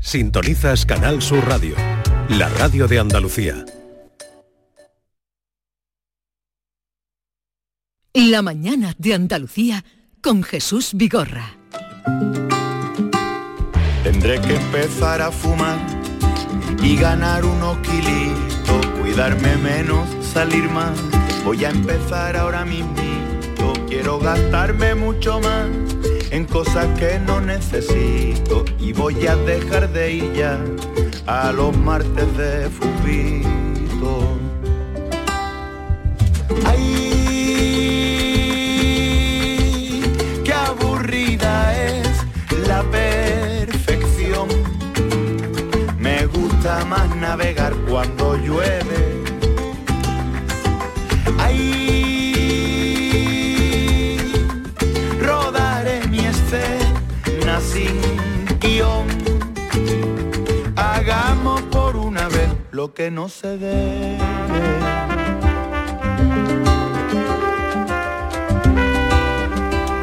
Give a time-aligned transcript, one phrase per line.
[0.00, 1.74] Sintonizas Canal Sur Radio,
[2.30, 3.66] la radio de Andalucía.
[8.14, 9.84] La mañana de Andalucía
[10.22, 11.54] con Jesús Vigorra.
[14.02, 15.78] Tendré que empezar a fumar
[16.82, 20.98] y ganar unos kilitos, cuidarme menos, salir más.
[21.44, 22.94] Voy a empezar ahora mismo,
[23.86, 25.68] quiero gastarme mucho más
[26.30, 30.58] en cosas que no necesito y voy a dejar de ir ya
[31.26, 34.38] a los martes de fubito.
[36.64, 37.60] Ay,
[40.44, 42.08] qué aburrida es
[42.68, 44.48] la perfección.
[45.98, 49.09] Me gusta más navegar cuando llueve.
[62.80, 64.16] Lo que no se debe.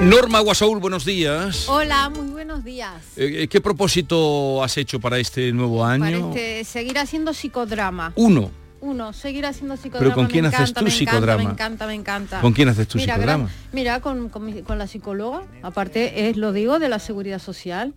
[0.02, 1.68] Norma Guasaúl, buenos días.
[1.68, 2.94] Hola, muy buenos días.
[3.18, 6.30] Eh, ¿Qué propósito has hecho para este nuevo Para año?
[6.30, 8.14] este, seguir haciendo psicodrama.
[8.16, 8.52] Uno.
[8.80, 10.14] Uno, seguir haciendo psicodrama.
[10.14, 11.42] ¿con quién me haces encanta, tú me psicodrama?
[11.42, 12.42] Encanta, me encanta, me encanta.
[12.42, 13.46] ¿Con quién haces tú Mira, psicodrama?
[13.46, 15.42] gran- mira, con, con mi- con la psicóloga.
[15.64, 17.94] Aparte, es lo digo de la seguridad social.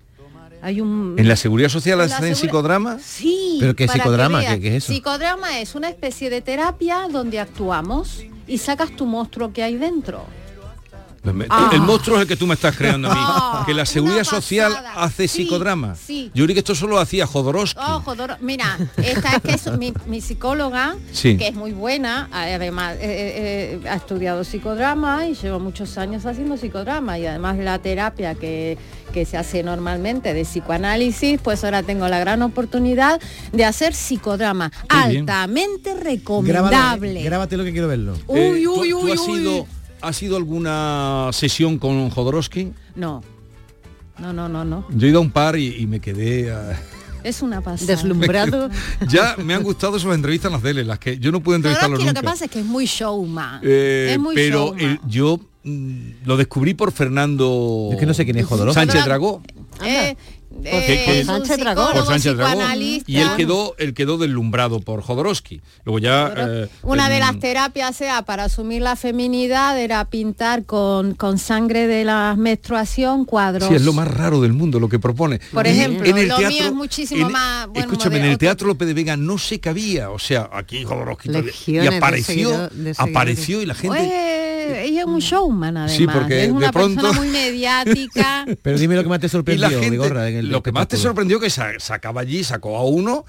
[0.62, 1.14] Hay un...
[1.18, 2.98] ¿En la seguridad social hacen segura- psicodrama?
[3.02, 3.56] Sí.
[3.60, 4.40] ¿Pero qué psicodrama?
[4.44, 4.92] ¿Qué- qué es eso?
[4.92, 10.24] Psicodrama es una especie de terapia donde actuamos y sacas tu monstruo que hay dentro.
[11.22, 11.70] Me- Ah.
[11.74, 13.20] El monstruo es el que tú me estás creando a mí.
[13.52, 15.94] Ah, que la seguridad social hace Sí, psicodrama.
[15.94, 16.30] sí.
[16.34, 17.78] Yo creí que esto solo lo hacía Jodorowsky.
[17.80, 21.36] Oh, Jodoro- Mira, esta es que es mi, mi psicóloga, Sí.
[21.36, 26.24] que es muy buena, además eh, eh, eh, ha estudiado psicodrama y lleva muchos años
[26.26, 28.78] haciendo psicodrama y además la terapia que,
[29.12, 33.20] que se hace normalmente de psicoanálisis, pues ahora tengo la gran oportunidad
[33.52, 37.22] de hacer psicodrama altamente Grábalo, recomendable.
[37.22, 38.14] grábate lo que quiero verlo.
[38.26, 39.66] Uy, ¿tú- uy, tú uy,
[40.00, 40.00] has uy.
[40.00, 42.72] ido, has ido a alguna sesión con Jodorowsky?
[42.96, 43.22] No,
[44.18, 44.86] no, no, no, no.
[44.90, 46.52] Yo he ido a un par y, y me quedé...
[46.52, 46.78] ah,
[47.22, 47.86] Es una pasada.
[47.94, 48.68] Deslumbrado.
[49.08, 51.56] ya me han gustado sus entrevistas las de él, en las que yo no pude
[51.56, 52.20] entrevistarlo Jodorowsky lo nunca.
[52.20, 53.60] que pasa es que es muy showman.
[53.62, 54.80] Eh, es muy pero showman.
[54.80, 58.74] el- yo mm, lo descubrí por Fernando Es que no sé quién es Jodorowsky.
[58.80, 59.42] Sánchez Dragó.
[59.84, 60.16] Eh,
[60.62, 61.82] Que- un Sánchez Dragó.
[61.82, 62.50] psicólogo, Por Sánchez Dragó.
[62.50, 63.10] psicoanalista.
[63.10, 65.60] Y él quedó, él quedó deslumbrado por Jodorowsky.
[65.84, 66.34] Luego ya.
[66.36, 71.86] eh, Una de las terapias sea para asumir la feminidad era pintar con, con sangre
[71.86, 73.68] de la menstruación cuadros.
[73.68, 75.40] Sí, es lo más raro del mundo lo que propone.
[75.52, 78.38] Por ejemplo, lo mío es muchísimo en- más, bueno, escúchame, en el.
[78.38, 80.10] Teatro López de Vega no se cabía.
[80.10, 83.00] O sea, aquí Jodorowsky Legiones y de apareció, seguidor- de seguidores.
[83.00, 83.98] apareció y la gente.
[83.98, 85.96] Pues, ella es un showman además.
[85.96, 88.46] Sí, porque es una de pronto- persona muy mediática.
[88.62, 90.96] Pero dime lo que más te sorprendió, gente, Vigorra, en el lo que más te
[90.96, 93.24] sorprendió que sa- sacaba allí, sacó a uno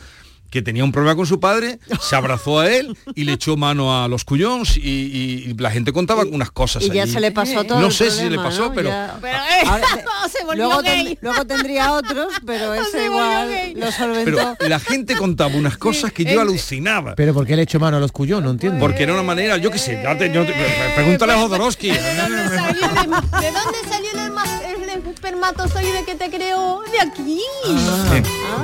[0.52, 4.04] que tenía un problema con su padre, se abrazó a él y le echó mano
[4.04, 7.14] a los cuyons y, y- y la gente contaba unas cosas Y ya allí.
[7.14, 8.74] se le pasó todo No el sé si le problema, pasó, ¿no?
[8.74, 9.88] pero Ya- Pero eh, Ahora-
[10.32, 11.18] se volvió luego, gay.
[11.22, 13.74] luego tendría otros, pero ese se igual gay.
[13.76, 14.56] lo solventó.
[14.60, 17.16] pero la gente contaba unas cosas que yo alucinaba.
[17.16, 18.44] Pero ¿por qué le echo mano a los cuyos?
[18.44, 18.78] No entiendo.
[18.80, 20.54] Porque era una manera, yo qué sé, ya te- yo te-
[20.96, 21.92] pregúntale a Jodorowsky.
[21.92, 22.94] ¿De dónde salió el,
[23.42, 26.82] de dónde salió el, espermatozoide que te creó?
[26.92, 27.40] De aquí.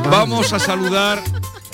[0.10, 1.22] Vamos a saludar,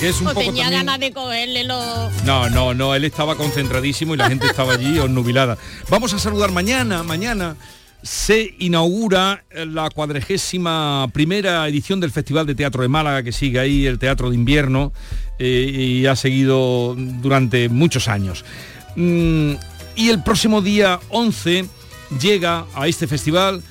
[0.03, 2.23] que es un o poco tenía también- ganas de cogerle los...
[2.25, 5.57] No, no, no, él estaba concentradísimo y la gente estaba allí obnubilada.
[5.89, 7.55] Vamos a saludar mañana, mañana
[8.01, 13.85] se inaugura la cuadragésima primera edición del Festival de Teatro de Málaga, que sigue ahí,
[13.85, 14.91] el Teatro de Invierno,
[15.39, 18.43] eh, y ha seguido durante muchos años.
[18.97, 19.53] Mm,
[19.95, 21.65] y el próximo día 11
[22.19, 23.63] llega a este festival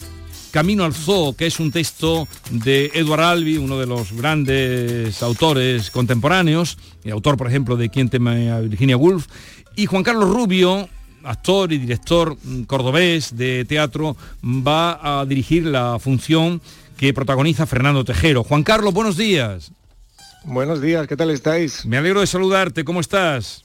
[0.53, 5.91] Camino al Zoo, que es un texto de Edward Albee, uno de los grandes autores
[5.91, 9.27] contemporáneos, y autor, por ejemplo, de Quien teme a Virginia Woolf,
[9.77, 10.91] y Juan Carlos Rubio,
[11.25, 12.37] actor y director
[12.67, 14.15] cordobés de teatro,
[14.45, 16.61] va a dirigir la función
[16.99, 18.45] que protagoniza Fernando Tejero.
[18.45, 19.73] Juan Carlos, buenos días.
[20.45, 21.87] Buenos días, ¿qué tal estáis?
[21.87, 23.65] Me alegro de saludarte, ¿cómo estás?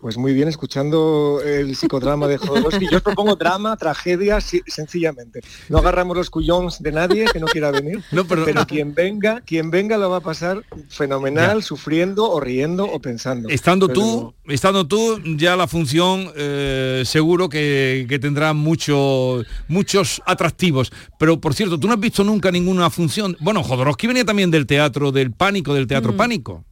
[0.00, 2.86] Pues muy bien, escuchando el psicodrama de Jodorowsky.
[2.88, 5.40] Yo os propongo drama, tragedia, sí, sencillamente.
[5.68, 9.40] No agarramos los cuyons de nadie que no quiera venir, No, pero- pero quien venga,
[9.40, 11.62] quien venga lo va a pasar fenomenal, Ya.
[11.62, 13.48] sufriendo o riendo o pensando.
[13.48, 20.22] Estando Pero- tú, estando tú, ya la función eh, seguro que, que tendrá mucho- muchos
[20.26, 20.92] atractivos.
[21.18, 23.36] Pero por cierto, tú no has visto nunca ninguna función.
[23.40, 26.64] Bueno, Jodorowsky venía también del teatro del pánico, del teatro pánico.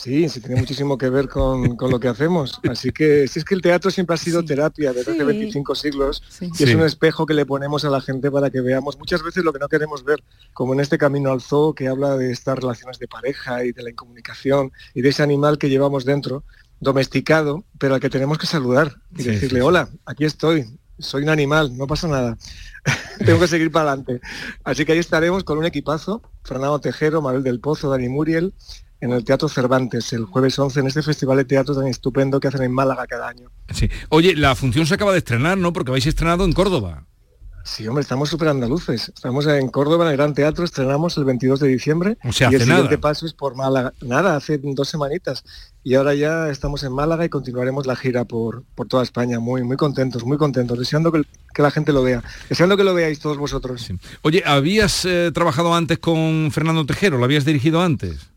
[0.00, 2.60] Sí, sí, tiene muchísimo que ver con, con lo que hacemos.
[2.70, 5.26] Así que si es que el teatro siempre ha sido terapia desde hace Sí.
[5.26, 6.50] 25 siglos Sí.
[6.56, 6.74] y es Sí.
[6.76, 9.58] un espejo que le ponemos a la gente para que veamos muchas veces lo que
[9.58, 10.22] no queremos ver,
[10.54, 13.82] como en este camino al zoo que habla de estas relaciones de pareja y de
[13.82, 16.44] la incomunicación y de ese animal que llevamos dentro,
[16.78, 20.64] domesticado, pero al que tenemos que saludar y Sí, decirle, hola, aquí estoy,
[21.00, 22.38] soy un animal, no pasa nada.
[23.26, 24.20] Tengo que seguir para adelante.
[24.62, 28.54] Así que ahí estaremos con un equipazo, Fernando Tejero, Mabel del Pozo, Dani Muriel,
[29.00, 32.48] en el Teatro Cervantes, el jueves 11, en este festival de teatro tan estupendo que
[32.48, 33.50] hacen en Málaga cada año.
[33.72, 33.88] Sí.
[34.08, 35.72] Oye, la función se acaba de estrenar, ¿no?
[35.72, 37.04] Porque habéis estrenado en Córdoba.
[37.68, 39.12] Sí, hombre, estamos súper andaluces.
[39.14, 42.16] Estamos en Córdoba, en el Gran Teatro, estrenamos el 22 de diciembre.
[42.24, 42.80] O sea, y el hace nada.
[42.80, 43.92] siguiente paso es por Málaga.
[44.00, 45.44] Nada, hace dos semanitas.
[45.84, 49.38] Y ahora ya estamos en Málaga y continuaremos la gira por, por toda España.
[49.38, 50.78] Muy, muy contentos, muy contentos.
[50.78, 51.22] Deseando que,
[51.54, 52.22] que la gente lo vea.
[52.48, 53.82] Deseando que lo veáis todos vosotros.
[53.82, 53.98] Sí.
[54.22, 57.18] Oye, ¿habías eh, trabajado antes con Fernando Tejero?
[57.18, 58.30] ¿Lo habías dirigido antes?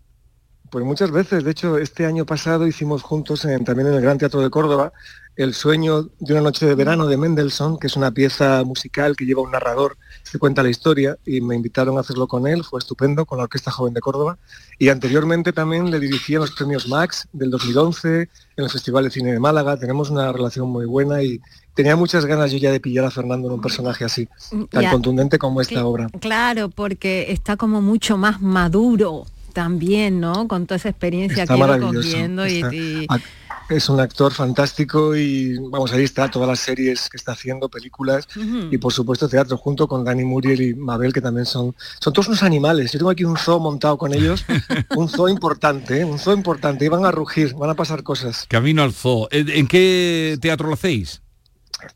[0.72, 4.18] Pues muchas veces, de hecho, este año pasado hicimos juntos en- también en el Gran
[4.18, 4.94] Teatro de Córdoba
[5.38, 9.26] El sueño de una noche de verano de Mendelssohn, que es una pieza musical que
[9.26, 9.96] lleva un narrador
[10.30, 13.46] que cuenta la historia y me invitaron a hacerlo con él, fue estupendo, con la
[13.46, 14.38] Orquesta Joven de Córdoba.
[14.78, 19.10] Y anteriormente también le dirigí en los premios Max del 2011, en el Festival de
[19.12, 21.40] Cine de Málaga, tenemos una relación muy buena y
[21.76, 24.28] tenía muchas ganas yo ya de pillar a Fernando en un personaje así,
[24.70, 24.92] tan Ya.
[24.92, 26.10] contundente como esta obra.
[26.20, 30.48] Claro, porque está como mucho más maduro también, ¿no?
[30.48, 33.22] Con toda esa experiencia Está que cogiendo y, Está- y- ac-
[33.70, 38.28] Es un actor fantástico y vamos, ahí está todas las series que está haciendo, películas
[38.70, 42.28] y por supuesto teatro junto con Dani Muriel y Mabel que también son, son todos
[42.28, 42.92] unos animales.
[42.92, 44.44] Yo tengo aquí un zoo montado con ellos,
[44.98, 46.06] un zoo importante, ¿eh?
[46.06, 48.46] un zoo importante, y van a rugir, van a pasar cosas.
[48.50, 49.30] Camino al zoo.
[49.32, 51.22] ¿En en qué teatro lo hacéis?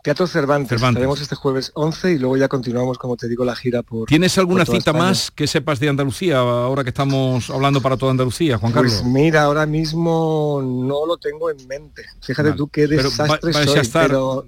[0.04, 0.96] Teatro Cervantes, Cervantes.
[0.98, 4.08] estaremos este jueves 11 y luego ya continuamos, como te digo, la gira por...
[4.08, 5.06] ¿Tienes alguna por cita España.
[5.06, 8.94] más que sepas de Andalucía ahora que estamos hablando para toda Andalucía, Juan Carlos?
[9.02, 12.04] Pues mira, ahora mismo no lo tengo en mente.
[12.22, 12.58] Fíjate Vale.
[12.58, 14.46] tú qué Pero va- desastre vais a soy, estar- pero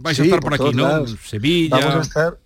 [0.00, 0.82] Vais a Sí, estar por, por aquí, ¿no?
[0.84, 1.16] lados.
[1.26, 1.76] Sevilla.
[1.78, 2.38] Vamos a estar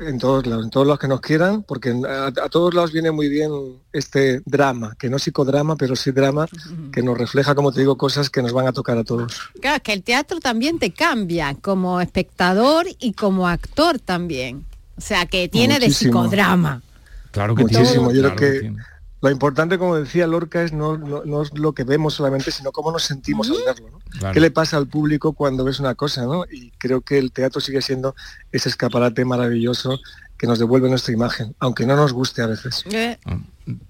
[0.00, 3.10] en todos lados, en todos los que nos quieran, porque a, a todos lados viene
[3.10, 3.50] muy bien
[3.92, 6.46] este drama, que no psicodrama, pero sí drama,
[6.92, 9.40] que nos refleja, como te digo, cosas que nos van a tocar a todos.
[9.60, 14.64] Claro, es que el teatro también te cambia como espectador y como actor también.
[14.96, 16.22] O sea, que tiene Muchísimo.
[16.22, 16.82] de psicodrama.
[17.30, 18.82] Claro que Muchísimo, tiene, yo creo claro que tiene.
[19.22, 22.72] Lo importante, como decía Lorca, es no, no- no es lo que vemos solamente, sino
[22.72, 23.90] cómo nos sentimos al verlo.
[23.90, 23.98] ¿no?
[24.18, 24.32] Claro.
[24.34, 26.22] ¿Qué le pasa al público cuando ves una cosa?
[26.24, 26.44] ¿no?
[26.50, 28.14] Y creo que el teatro sigue siendo
[28.50, 29.98] ese escaparate maravilloso
[30.38, 32.82] que nos devuelve nuestra imagen, aunque no nos guste a veces.
[32.90, 33.18] Eh,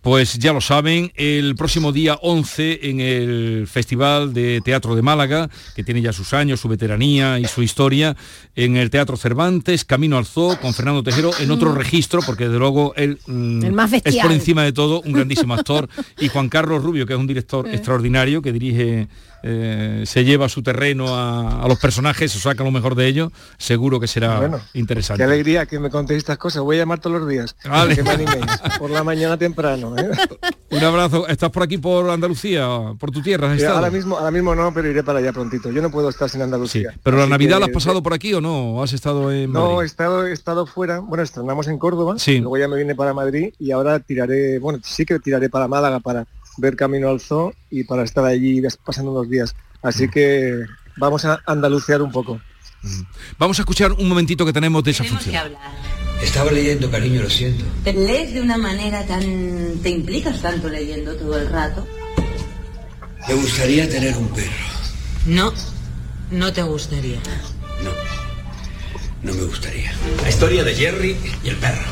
[0.00, 5.50] Pues ya lo saben, el próximo día 11 en el Festival de Teatro de Málaga,
[5.74, 8.16] que tiene ya sus años, su veteranía y su historia,
[8.54, 12.58] en el Teatro Cervantes, Camino al Zoo, con Fernando Tejero, en otro registro, porque desde
[12.58, 15.88] luego él mm, El más es por encima de todo un grandísimo actor,
[16.18, 19.08] y Juan Carlos Rubio, que es un director extraordinario, que dirige,
[19.42, 23.32] eh, se lleva su terreno a, a los personajes, o saca lo mejor de ellos,
[23.58, 25.20] seguro que será Bueno, interesante.
[25.20, 26.62] Qué alegría que me contéis estas cosas.
[26.62, 27.56] Voy a llamar todos los días.
[27.68, 27.94] Vale.
[27.96, 28.44] Que me animéis.
[28.78, 29.96] Por la mañana temprano.
[29.98, 30.10] ¿eh?
[30.70, 31.26] Un abrazo.
[31.28, 32.66] ¿Estás por aquí por Andalucía,
[32.98, 33.50] por tu tierra?
[33.52, 33.76] has estado?
[33.78, 35.70] ahora mismo, ahora mismo no, pero iré para allá prontito.
[35.70, 36.94] Yo no puedo estar sin Sí, Andalucía.
[37.02, 38.74] pero la Navidad que- la has pasado por aquí o no?
[38.74, 39.86] ¿O has estado en No, he Madrid?
[39.86, 41.00] estado, he estado fuera.
[41.00, 42.14] Bueno, estrenamos en Córdoba.
[42.18, 42.38] Sí.
[42.38, 45.98] Luego ya me vine para Madrid y ahora tiraré, bueno, sí que tiraré para Málaga
[46.00, 46.26] para
[46.58, 49.54] ver Camino al Zoo y para estar allí pasando unos días.
[49.82, 50.10] Así Mm.
[50.10, 50.60] que
[50.96, 52.40] vamos a andalucear un poco.
[53.38, 55.52] Vamos a escuchar un momentito que tenemos de esa Tenemos función.
[56.22, 57.64] Estaba leyendo, cariño, lo siento.
[57.84, 59.78] Te lees de una manera tan...
[59.82, 61.86] te implicas tanto leyendo todo el rato.
[63.28, 64.50] Me gustaría tener un perro.
[65.26, 65.52] No,
[66.30, 67.18] no te gustaría.
[67.84, 67.90] No,
[69.22, 69.92] no me gustaría.
[70.22, 71.86] La historia de Jerry y el perro.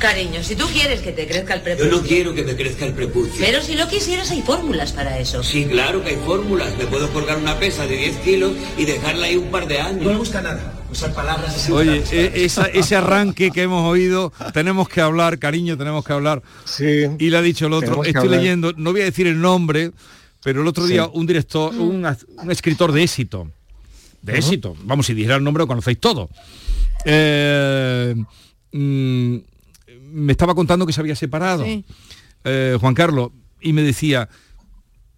[0.00, 1.90] Cariño, si tú quieres que te crezca el Yo prepucio...
[1.92, 3.34] no quiero que me crezca el prepucio.
[3.38, 5.42] Pero si lo quisieras hay fórmulas para eso.
[5.42, 6.74] Sí, claro que hay fórmulas.
[6.78, 10.02] Me puedo colgar una pesa de 10 kilos y dejarla ahí un par de años.
[10.02, 10.82] No me gusta nada.
[10.90, 16.02] Usar palabras Oye, e- esa- ese arranque que hemos oído, tenemos que hablar, cariño, tenemos
[16.02, 16.42] que hablar.
[16.64, 17.04] Sí.
[17.18, 18.40] Y le ha dicho el otro, estoy hablar.
[18.40, 19.92] leyendo, no voy a decir el nombre,
[20.42, 20.94] pero el otro Sí.
[20.94, 23.50] día un director, un, ac- un escritor de éxito,
[24.22, 26.30] de éxito, vamos, si dijera el nombre lo conocéis todo.
[27.04, 28.14] Eh,
[28.72, 29.36] mm,
[30.10, 31.84] me estaba contando que se había separado, Sí.
[32.44, 34.28] eh, Juan Carlos, y me decía,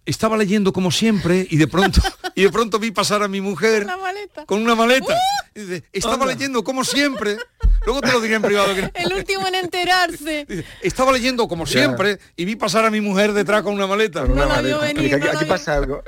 [0.05, 2.01] estaba leyendo como siempre y de pronto
[2.35, 4.45] y de pronto vi pasar a mi mujer Una maleta.
[4.45, 5.13] con una maleta.
[5.13, 5.59] ¡Uh!
[5.59, 7.37] Y dice, estaba leyendo como siempre.
[7.85, 8.73] Luego te lo diré en privado.
[8.73, 10.45] que- El último en enterarse.
[10.47, 14.21] Dice, estaba leyendo como siempre y vi pasar a mi mujer detrás con una maleta.
[14.21, 14.99] Con una No la vio maleta.
[15.01, 16.03] venir, Aquí- no pasa algo.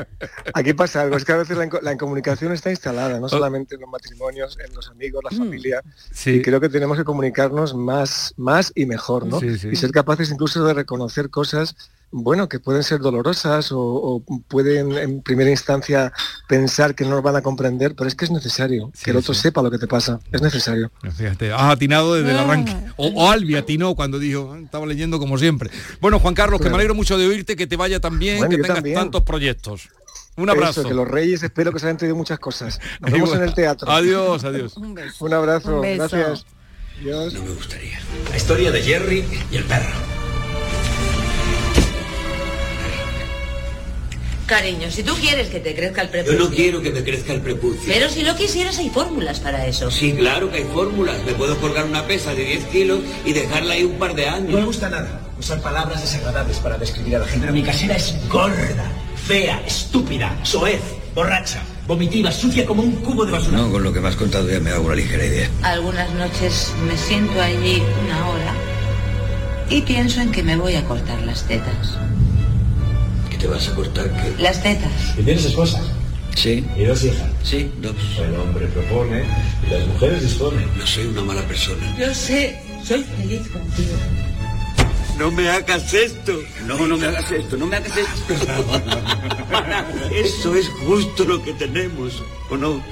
[0.54, 1.18] Aquí pasa algo.
[1.18, 4.74] Es que a veces la, la incomunicación está instalada, no solamente en los matrimonios, en
[4.74, 5.28] los amigos, Mm.
[5.34, 5.82] la familia.
[6.12, 6.32] Sí.
[6.32, 9.40] Y creo que tenemos que comunicarnos más, más y mejor, ¿no?
[9.40, 9.70] Sí, sí.
[9.72, 11.76] Y ser capaces incluso de reconocer cosas,
[12.18, 16.14] bueno, que pueden ser dolorosas o, o pueden en primera instancia
[16.48, 19.18] pensar que no nos van a comprender, pero es que es necesario Sí, que el
[19.18, 19.42] otro sí.
[19.42, 20.20] sepa lo que te pasa.
[20.32, 20.92] Es necesario.
[21.16, 22.44] Fíjate, has atinado desde el Ah.
[22.44, 22.74] arranque.
[22.96, 25.70] O, o Albi atinó cuando dijo, "Ah, estaba leyendo como siempre.
[26.00, 28.50] Bueno, Juan Carlos, que me alegro mucho de oírte, que te vaya tan bien, Bueno,
[28.52, 28.96] que tengas también.
[28.96, 29.90] tantos proyectos.
[30.38, 30.82] Un abrazo.
[30.82, 32.80] Eso, que los reyes espero que se hayan traído muchas cosas.
[33.02, 33.92] Nos vemos en el teatro.
[33.92, 34.78] Adiós, adiós.
[34.78, 35.26] Un beso.
[35.26, 35.76] Un abrazo.
[35.76, 35.98] Un beso.
[35.98, 36.46] Gracias.
[37.02, 37.34] Adiós.
[37.34, 38.00] No me gustaría.
[38.32, 40.15] La historia de Jerry y el perro.
[44.46, 46.40] Cariño, si tú quieres que te crezca el Yo prepucio.
[46.40, 47.92] no quiero que me crezca el prepucio.
[47.92, 49.90] Pero si lo quisieras hay fórmulas para eso.
[49.90, 51.18] Sí, claro que hay fórmulas.
[51.26, 54.52] Me puedo colgar una pesa de 10 kilos y dejarla ahí un par de años.
[54.52, 57.42] No me gusta nada usar palabras desagradables para describir a la gente.
[57.42, 58.92] Pero mi casera es gorda,
[59.28, 60.82] fea, estúpida, soez,
[61.16, 63.58] borracha, vomitiva, sucia como un cubo de basura.
[63.58, 65.50] No, con lo que me has contado ya me hago una ligera idea.
[65.64, 68.54] Algunas noches me siento allí una hora
[69.72, 71.98] y pienso en que me voy a cortar las tetas.
[73.46, 74.12] ¿Qué te vas a cortar?
[74.12, 74.42] ¿Qué?
[74.42, 74.92] Las tetas.
[75.20, 75.80] ¿Y tienes esposa?
[76.36, 77.30] Sí, ¿Y dos hijas?
[77.44, 77.94] sí, dos.
[78.18, 79.24] El hombre propone
[79.68, 80.68] y las mujeres disponen.
[80.76, 81.96] No soy una mala persona.
[81.96, 83.98] Yo sé, soy feliz contigo.
[85.20, 86.34] No me hagas esto.
[86.66, 88.34] No, no me hagas esto, no me hagas esto.
[90.12, 92.84] Eso es justo lo que tenemos, ¿o no?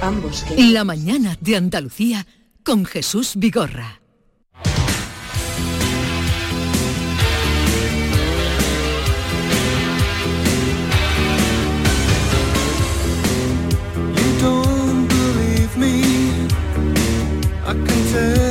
[0.00, 0.64] Ambos que...
[0.72, 2.26] La mañana de Andalucía
[2.64, 3.97] con Jesús Vigorra.
[18.08, 18.47] return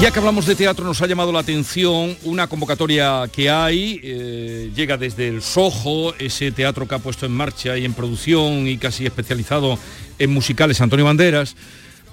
[0.00, 4.70] Ya que hablamos de teatro, nos ha llamado la atención una convocatoria que hay, eh,
[4.72, 8.78] llega desde el Soho, ese teatro que ha puesto en marcha y en producción y
[8.78, 9.76] casi especializado
[10.20, 11.56] en musicales Antonio Banderas,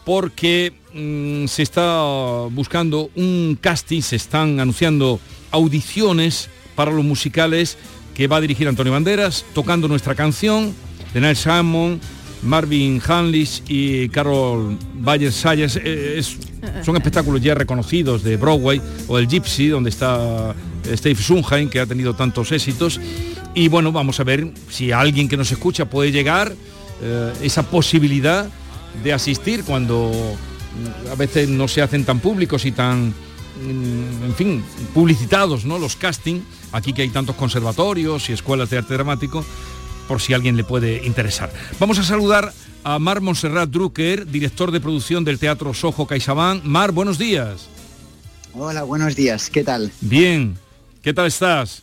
[0.04, 2.02] porque mm, se está
[2.50, 5.20] buscando un casting, se están anunciando
[5.52, 7.78] audiciones para los musicales
[8.16, 10.74] que va a dirigir Antonio Banderas, tocando nuestra canción
[11.14, 12.02] de Neil Simon,
[12.46, 15.76] Marvin Hanlis y Carol Bayer Sayers.
[15.78, 16.38] Eh, es-
[16.84, 21.80] son espectáculos ya reconocidos de Broadway o el Gypsy, donde está eh, Steve Sondheim, que
[21.80, 23.00] ha tenido tantos éxitos.
[23.54, 26.54] Y bueno, vamos a ver si alguien que nos escucha puede llegar
[27.02, 28.48] eh, esa posibilidad
[29.04, 34.36] de asistir cuando mm, a veces no se hacen tan públicos y tan mm, en
[34.36, 35.78] fin, publicitados, ¿no?
[35.80, 39.46] Los casting, aquí que hay tantos conservatorios y escuelas de arte dramático,
[40.08, 41.52] por si alguien le puede interesar.
[41.80, 46.64] Vamos a saludar a Mar Monserrat Drucker, director de producción del Teatro Sojo CaixaBank.
[46.64, 47.68] Mar, buenos días.
[48.54, 49.92] Hola, buenos días, ¿qué tal?
[50.02, 50.58] Bien,
[51.02, 51.82] ¿qué tal estás?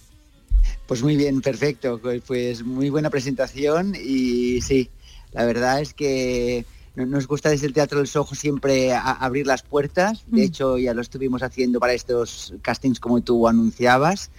[0.87, 4.88] Pues muy bien, perfecto, pues- muy buena presentación y sí,
[5.33, 6.64] la verdad es que
[6.95, 10.45] no- nos gusta desde el Teatro del Sojo siempre a- abrir las puertas, de Mm.
[10.45, 14.31] hecho ya lo estuvimos haciendo para estos castings como tú anunciabas,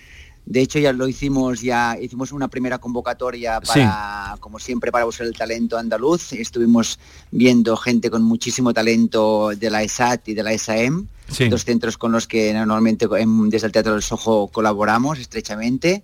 [0.45, 5.25] de hecho ya lo hicimos, ya hicimos una primera convocatoria para, como siempre, para buscar
[5.27, 6.99] el talento andaluz, estuvimos
[7.31, 11.47] viendo gente con muchísimo talento de la ESAT y de la ESAEM, Sí.
[11.47, 13.07] dos centros con los que normalmente
[13.47, 16.03] desde el Teatro del Sojo colaboramos estrechamente.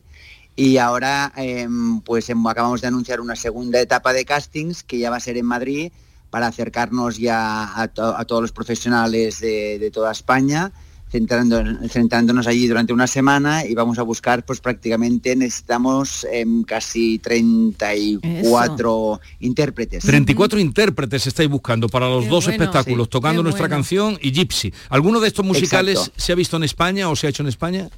[0.56, 5.10] Y ahora em, pues em, acabamos de anunciar una segunda etapa de castings que ya
[5.10, 5.92] va a ser en Madrid
[6.30, 10.72] para acercarnos ya a, to- a todos los profesionales de, de toda España,
[11.10, 19.20] centrándonos allí durante una semana y vamos a buscar pues prácticamente necesitamos em, casi 34
[19.40, 20.04] intérpretes.
[20.04, 22.64] 34 intérpretes estáis buscando para los Qué dos bueno.
[22.64, 23.12] espectáculos, Sí.
[23.12, 23.76] tocando Qué nuestra bueno.
[23.76, 24.74] canción y Gypsy.
[24.90, 26.22] ¿Alguno de estos musicales Exacto.
[26.22, 27.90] se ha visto en España o se ha hecho en España?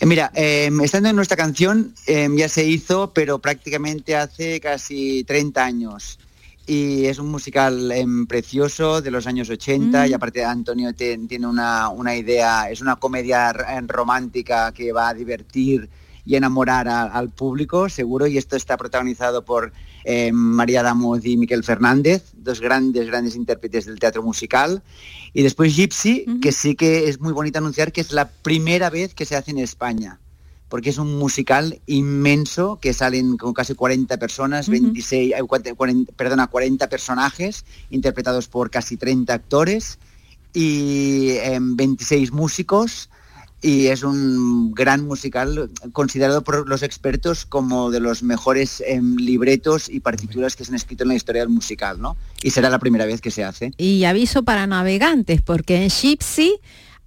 [0.00, 5.24] Eh, Mira, eh, estando en nuestra canción eh, ya se hizo, pero prácticamente hace casi
[5.24, 6.18] 30 años.
[6.68, 10.10] Y es un musical em, precioso de los años 80 Mm.
[10.10, 15.08] y aparte Antonio te- tiene una, una idea, es una comedia r- romántica que va
[15.08, 15.88] a divertir
[16.26, 19.72] y enamorar a- al público, seguro, y esto está protagonizado por
[20.04, 24.82] eh, María Damos y Miquel Fernández, dos grandes, grandes intérpretes del teatro musical.
[25.34, 29.12] Y después Gypsy, que sí que es muy bonito anunciar que es la primera vez
[29.14, 30.18] que se hace en España
[30.68, 36.12] porque es un musical inmenso que salen con casi 40 personas, 26, eh, 40, 40,
[36.12, 39.98] perdona, 40 personajes interpretados por casi 30 actores
[40.52, 43.08] y em, 26 músicos
[43.60, 49.88] y es un gran musical considerado por los expertos como de los mejores em, libretos
[49.88, 52.16] y partituras que se han escrito en la historia del musical, ¿no?
[52.42, 53.72] Y será la primera vez que se hace.
[53.76, 56.60] Y aviso para navegantes, porque en Gypsy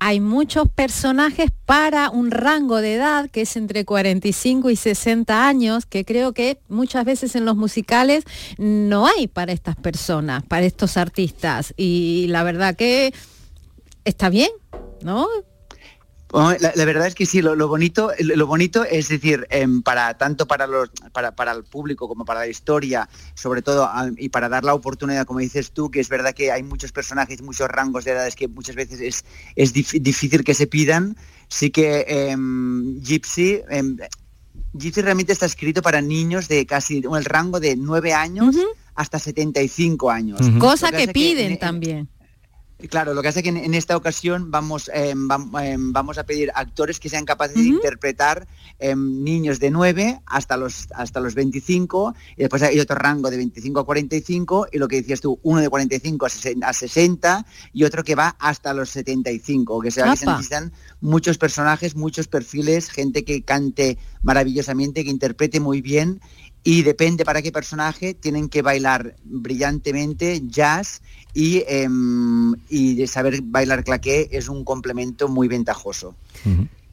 [0.03, 5.86] hay muchos personajes para un rango de edad que es entre 45 y 60 años,
[5.86, 8.24] que creo que muchas veces en los musicales
[8.58, 11.75] no hay para estas personas, para estos artistas.
[11.77, 13.13] Y la verdad que
[14.03, 14.50] está bien,
[15.03, 15.27] ¿no?
[16.60, 20.18] La, la verdad es que sí, lo, lo bonito, lo bonito es decir, em, para
[20.18, 24.30] tanto para los para, para el público como para la historia, sobre todo ah, y
[24.30, 27.68] para dar la oportunidad, como dices tú, que es verdad que hay muchos personajes, muchos
[27.68, 31.18] rangos de edades que muchas veces es, es dif- difícil que se pidan.
[31.50, 33.98] Sí que em, Gypsy em,
[34.74, 38.56] Gypsy realmente está escrito para niños de casi el rango de 9 años
[38.96, 40.40] hasta 75 años.
[40.60, 42.10] Cosa Lo que piden en- también.
[42.90, 46.24] Claro, lo que hace que en, en esta ocasión vamos, eh, vam- eh, vamos a
[46.26, 48.48] pedir actores que sean capaces de interpretar
[48.80, 53.38] eh, niños de 9 hasta los, hasta los 25, y después hay otro rango de
[53.38, 57.46] 25 a 45, y lo que decías tú, uno de 45 a 60, a 60
[57.74, 60.72] y otro que va hasta los 75, que se, que se necesitan
[61.02, 66.22] muchos personajes, muchos perfiles, gente que cante maravillosamente, que interprete muy bien
[66.63, 71.01] y depende para qué personaje tienen que bailar brillantemente jazz
[71.34, 76.15] y, em, y de saber bailar claqué es un complemento muy ventajoso.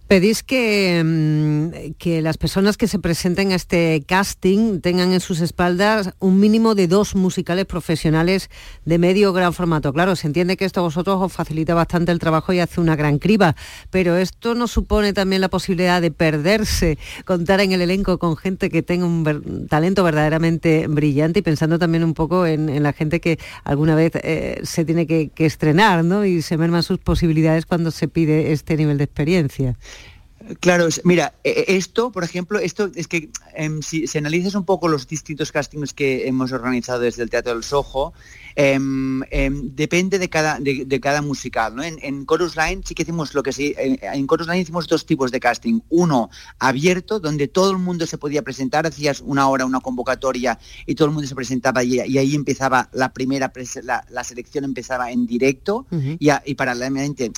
[0.09, 5.43] Pedís que, mm, que las personas que se presenten a este casting tengan en sus
[5.43, 8.49] espaldas un mínimo de dos musicales profesionales
[8.87, 9.93] de medio gran formato.
[9.93, 12.97] Claro, se entiende que esto a vosotros os facilita bastante el trabajo y hace una
[12.97, 13.55] gran criba,
[13.91, 16.97] pero esto no supone también la posibilidad de perderse,
[17.27, 22.03] contar en el elenco con gente que tenga un talento verdaderamente brillante y pensando también
[22.03, 26.03] un poco en, en la gente que alguna vez eh, se tiene que, que estrenar
[26.03, 26.25] ¿no?
[26.25, 29.77] y se merman sus posibilidades cuando se pide este nivel de experiencia.
[30.61, 34.89] Claro, mira, eh, esto, por ejemplo, esto es que em, si, si analizas un poco
[34.89, 38.13] los distintos castings que hemos organizado desde el Teatro del Soho,
[38.57, 41.75] em, em, depende de cada, de, de cada musical.
[41.77, 41.83] ¿no?
[41.83, 44.89] En, en Chorus Line sí que hicimos lo que sí, en, en Chorus Line hicimos
[44.89, 45.81] dos tipos de casting.
[45.91, 50.95] Uno abierto, donde todo el mundo se podía presentar, hacías una hora, una convocatoria y
[50.95, 55.11] todo el mundo se presentaba y, y ahí empezaba la primera, la, la selección empezaba
[55.13, 55.87] en directo
[56.19, 57.33] y, a- y paralelamente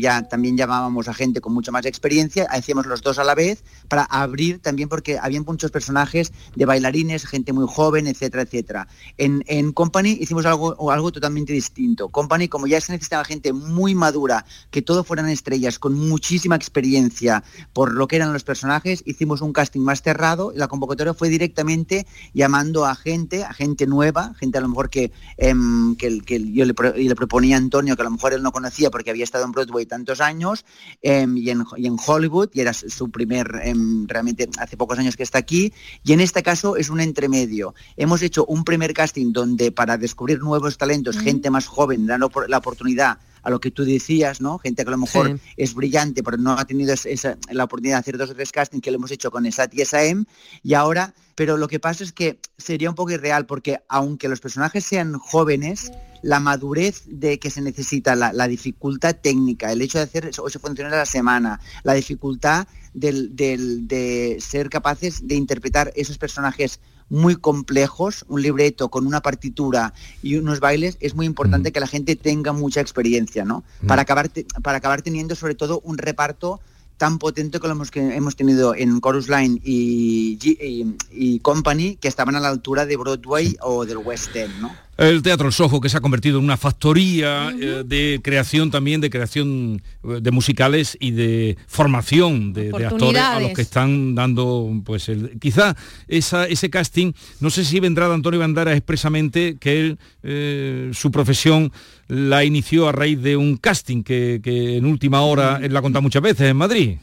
[0.00, 3.64] ya también llamábamos a gente con mucha más experiencia, hacíamos los dos a la vez
[3.88, 8.88] para abrir también porque había muchos personajes de bailarines, gente muy joven, etcétera, etcétera.
[9.18, 12.08] En, en Company hicimos algo, algo totalmente distinto.
[12.08, 17.42] Company, como ya se necesitaba gente muy madura, que todo fueran estrellas, con muchísima experiencia
[17.72, 21.28] por lo que eran los personajes, hicimos un casting más cerrado y la convocatoria fue
[21.28, 26.64] directamente llamando a gente, a gente nueva, gente a lo mejor que, em, que, yo
[26.64, 29.52] le proponía a Antonio, que a lo mejor él no conocía porque había estado en
[29.52, 30.64] Broadway tantos años
[31.02, 35.16] em, y, en, y en Hollywood, y era su primer, em, realmente hace pocos años
[35.16, 35.72] que está aquí,
[36.04, 37.74] y en este caso es un entremedio.
[37.96, 42.58] Hemos hecho un primer casting donde para descubrir nuevos talentos, gente más joven, por- la
[42.58, 44.58] oportunidad a lo que tú decías, ¿no?
[44.58, 45.36] Gente que a lo mejor Sí.
[45.56, 48.50] es brillante, pero no ha tenido es- esa, la oportunidad de hacer dos o tres
[48.50, 50.24] castings que lo hemos hecho con ESAT y SAM,
[50.62, 54.40] y ahora, pero lo que pasa es que sería un poco irreal, porque aunque los
[54.40, 59.98] personajes sean jóvenes, la madurez de que se necesita, la, la dificultad técnica, el hecho
[59.98, 65.34] de hacer ocho funciones a la semana, la dificultad del- del- de ser capaces de
[65.34, 66.80] interpretar esos personajes
[67.10, 71.86] muy complejos, un libreto con una partitura y unos bailes, es muy importante que la
[71.86, 73.62] gente tenga mucha experiencia, ¿no?
[73.86, 76.60] Para, acabar te- para acabar teniendo sobre todo un reparto
[76.96, 82.08] tan potente como los que hemos tenido en Chorus Line y, y- y Company, que
[82.08, 84.78] estaban a la altura de Broadway o del West End, ¿no?
[84.96, 89.00] El Teatro El Sojo, que se ha convertido en una factoría eh, de creación también,
[89.00, 94.14] de creación eh, de musicales y de formación de, de actores a los que están
[94.14, 95.76] dando, pues, el, quizá
[96.06, 101.10] esa, ese casting, no sé si vendrá de Antonio Bandera expresamente, que él, eh, su
[101.10, 101.72] profesión
[102.06, 105.82] la inició a raíz de un casting que, que en última hora, él la ha
[105.82, 106.98] contado muchas veces en Madrid.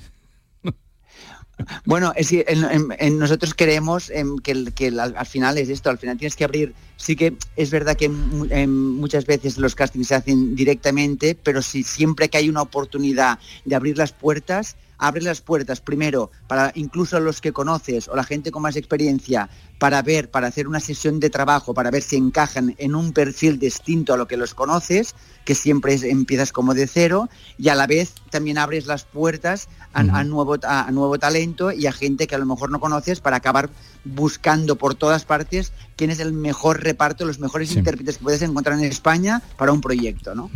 [1.86, 6.44] Bueno, en- nosotros queremos em, que, al, al final es esto, al final tienes que
[6.44, 11.62] abrir, sí que es verdad que mu- muchas veces los castings se hacen directamente, pero
[11.62, 16.72] si siempre que hay una oportunidad de abrir las puertas, abres las puertas primero para
[16.76, 20.80] incluso los que conoces o la gente con más experiencia para ver, para hacer una
[20.80, 24.54] sesión de trabajo, para ver si encajan en un perfil distinto a lo que los
[24.54, 29.06] conoces, que siempre es- empiezas como de cero, y a la vez también abres las
[29.06, 32.70] puertas a, a nuevo, a, a nuevo talento y a gente que a lo mejor
[32.70, 33.72] no conoces para acabar
[34.04, 38.78] buscando por todas partes quién es el mejor reparto, los mejores intérpretes que puedes encontrar
[38.80, 40.50] en España para un proyecto, ¿no?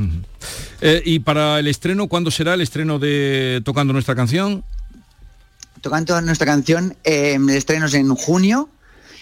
[0.82, 4.64] Eh, y para el estreno, ¿cuándo será el estreno de Tocando nuestra canción?
[5.82, 8.70] Tocando nuestra canción, eh, el estreno es en junio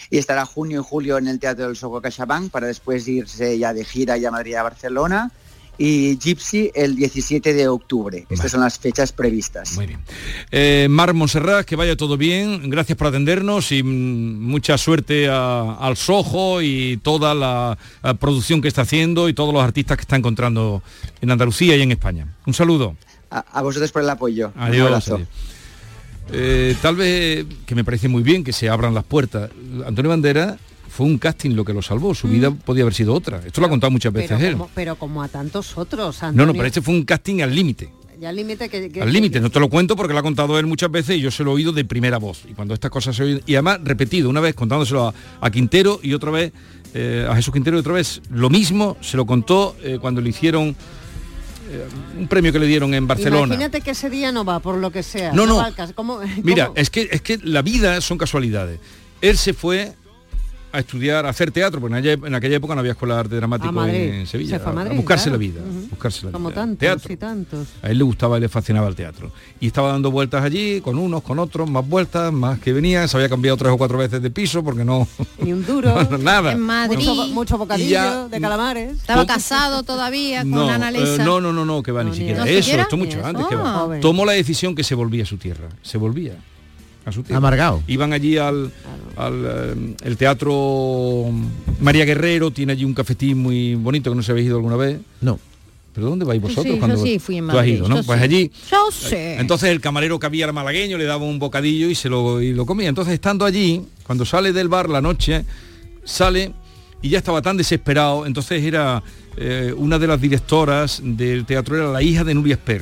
[0.10, 3.74] y estará junio y julio en el Teatro del Soco CaixaBank para después irse ya
[3.74, 5.32] de gira ya a Madrid y a Barcelona
[5.78, 8.26] y Gypsy el 17 de octubre.
[8.30, 9.76] Estas son las fechas previstas.
[9.76, 10.00] Muy bien.
[10.52, 12.70] Eh, Mar Monserrat, que vaya todo bien.
[12.70, 17.78] Gracias por atendernos y mm, mucha suerte a- al Sojo y toda la,
[18.20, 20.84] producción que está haciendo y todos los artistas que está encontrando
[21.22, 22.28] en Andalucía y en España.
[22.46, 22.96] Un saludo.
[23.32, 24.52] A, a vosotros por el apoyo.
[24.56, 24.88] Un Adiós.
[24.88, 25.16] abrazo.
[25.16, 25.28] adiós.
[26.32, 29.50] Eh, tal vez que me parece muy bien que se abran las puertas.
[29.86, 30.58] Antonio Bandera
[30.96, 32.14] fue un casting lo que lo salvó.
[32.14, 33.42] Su vida podía haber sido otra.
[33.46, 34.38] Esto lo ha contado muchas veces Mm.
[34.38, 34.54] Pero él.
[34.58, 36.46] como, pero como a tantos otros, No, Antonio.
[36.48, 37.90] no, pero este fue un casting al límite.
[38.24, 40.66] Al límite que, que- Al límite, no te lo cuento porque lo ha contado él
[40.66, 42.44] muchas veces y yo se lo he oído de primera voz.
[42.50, 46.00] Y cuando estas cosas se oyen, y además repetido, una vez contándoselo a, a Quintero
[46.02, 46.54] y otra vez
[46.94, 50.30] eh, a Jesús Quintero y otra vez lo mismo se lo contó eh, cuando le
[50.30, 53.56] hicieron eh, un premio que le dieron en Barcelona.
[53.56, 55.34] Imagínate que ese día no va, por lo que sea.
[55.34, 55.58] No, no.
[55.58, 55.94] va al caso.
[55.96, 58.80] ¿Cómo- Mira, es que es que la vida son casualidades.
[59.22, 59.94] Él se fue
[60.74, 63.20] a estudiar, a hacer teatro, porque en aquella, en aquella época no había escuela de
[63.22, 63.96] arte dramático A Madrid.
[63.96, 64.58] en Sevilla.
[64.58, 65.34] Se fue a Madrid, buscarse claro.
[65.34, 66.56] la vida, buscarse la Como vida.
[66.62, 67.14] tantos Teatro.
[67.14, 67.68] y tantos.
[67.84, 69.32] A él le gustaba y le fascinaba el teatro.
[69.60, 73.08] Y estaba dando vueltas allí, con unos, con otros, más vueltas, más que venían.
[73.08, 75.08] Se había cambiado tres o cuatro veces de piso porque no...
[75.40, 75.96] Ni un duro.
[76.10, 76.52] no, nada.
[76.54, 76.98] En Madrid.
[77.08, 78.94] Mucho, mucho bocadillo ya- de calamares.
[78.98, 82.18] Estaba casado todavía con No, Ana eh, no, no, no, no, que va, ni ni
[82.18, 82.40] siquiera.
[82.40, 82.46] eso.
[82.46, 82.84] ¿No Eso, siquiera?
[82.84, 83.74] esto mucho antes que va.
[83.80, 84.02] Joven.
[84.02, 85.70] Tomó la decisión que se volvía a su tierra.
[85.84, 86.34] Se volvía
[87.06, 87.38] a su tierra.
[87.38, 87.84] Amargado.
[87.88, 88.72] Iban allí al,
[89.18, 91.26] al, eh, el teatro
[91.82, 95.00] María Guerrero, tiene allí un cafetín muy bonito que no se habéis ido alguna vez.
[95.22, 95.39] No.
[95.94, 96.66] ¿Pero dónde vais vosotros?
[96.66, 97.98] sí, yo cuando sí fui en Tú has ido, ¿no?
[97.98, 98.24] yo Pues sí.
[98.26, 99.36] allí Yo sé.
[99.39, 102.52] entonces el camarero que había era malagueño, le daba un bocadillo y se lo, y
[102.54, 102.89] lo comía.
[102.89, 105.46] Entonces estando allí, cuando sale del bar la noche,
[106.04, 106.52] sale
[107.02, 108.26] y ya estaba tan desesperado.
[108.26, 109.04] Entonces era
[109.38, 112.82] eh, una de las directoras del teatro, era la hija de Nuria Esper.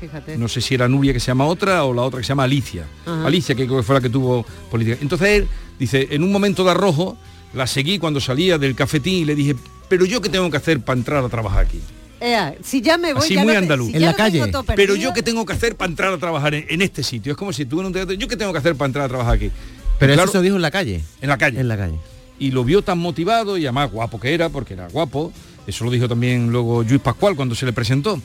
[0.00, 0.36] Fíjate.
[0.38, 2.44] No sé si era Nuria que se llama otra o la otra que se llama
[2.44, 2.86] Alicia.
[3.04, 3.26] Ajá.
[3.26, 4.96] Alicia, que creo que fue la que tuvo política.
[5.00, 7.16] Entonces él dice, en un momento de arrojo,
[7.54, 9.56] la seguí cuando salía del cafetín y le dije,
[9.88, 11.80] pero yo qué tengo que hacer para entrar a trabajar aquí.
[12.20, 13.86] Ea, si ya me voy, Así ya muy no andaluz.
[13.92, 16.18] si ya lo tengo todo Pero perdido, yo qué tengo que hacer para entrar a
[16.18, 17.32] trabajar en, en este sitio.
[17.32, 19.08] Es como si tú en un teatro, yo qué tengo que hacer para entrar a
[19.08, 19.50] trabajar aquí.
[19.98, 21.02] Pero eso claro, se lo dijo en la calle.
[21.20, 21.60] en la calle.
[21.60, 21.98] En la calle.
[22.38, 25.32] Y lo vio tan motivado y además guapo que era, porque era guapo.
[25.66, 28.20] Eso lo dijo también luego Luis Pascual cuando se le presentó.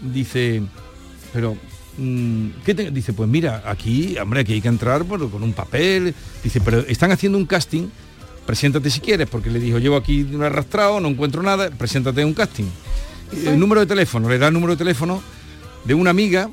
[0.00, 0.62] Dice,
[1.34, 1.54] pero
[1.98, 5.52] mm, ¿qué te-?" dice pues mira aquí hombre aquí hay que entrar por- con un
[5.52, 7.88] papel dice pero están haciendo un casting
[8.46, 12.26] preséntate si quieres porque le dijo llevo aquí un arrastrado no encuentro nada preséntate a
[12.26, 12.64] un casting
[13.46, 15.22] el número de teléfono le da el número de teléfono
[15.84, 16.48] de una amiga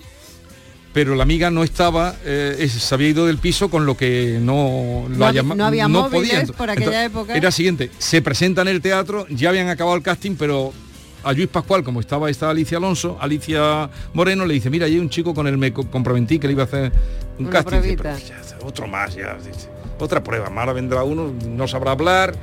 [0.94, 4.40] pero la amiga no estaba eh, es- se había ido del piso con lo que
[4.42, 6.58] no No había- llama- no había no móviles podía.
[6.58, 7.36] por aquella época.
[7.36, 10.74] era siguiente se presenta en el teatro ya habían acabado el casting pero
[11.24, 15.10] a Luis Pascual como estaba esta Alicia Alonso Alicia Moreno le dice mira hay un
[15.10, 16.92] chico con el me co- comprometí que le iba a hacer
[17.38, 18.18] un Una casting Dice, pruebita.
[18.38, 22.34] "Pero ya, otro más ya dice, otra prueba ahora vendrá uno no sabrá hablar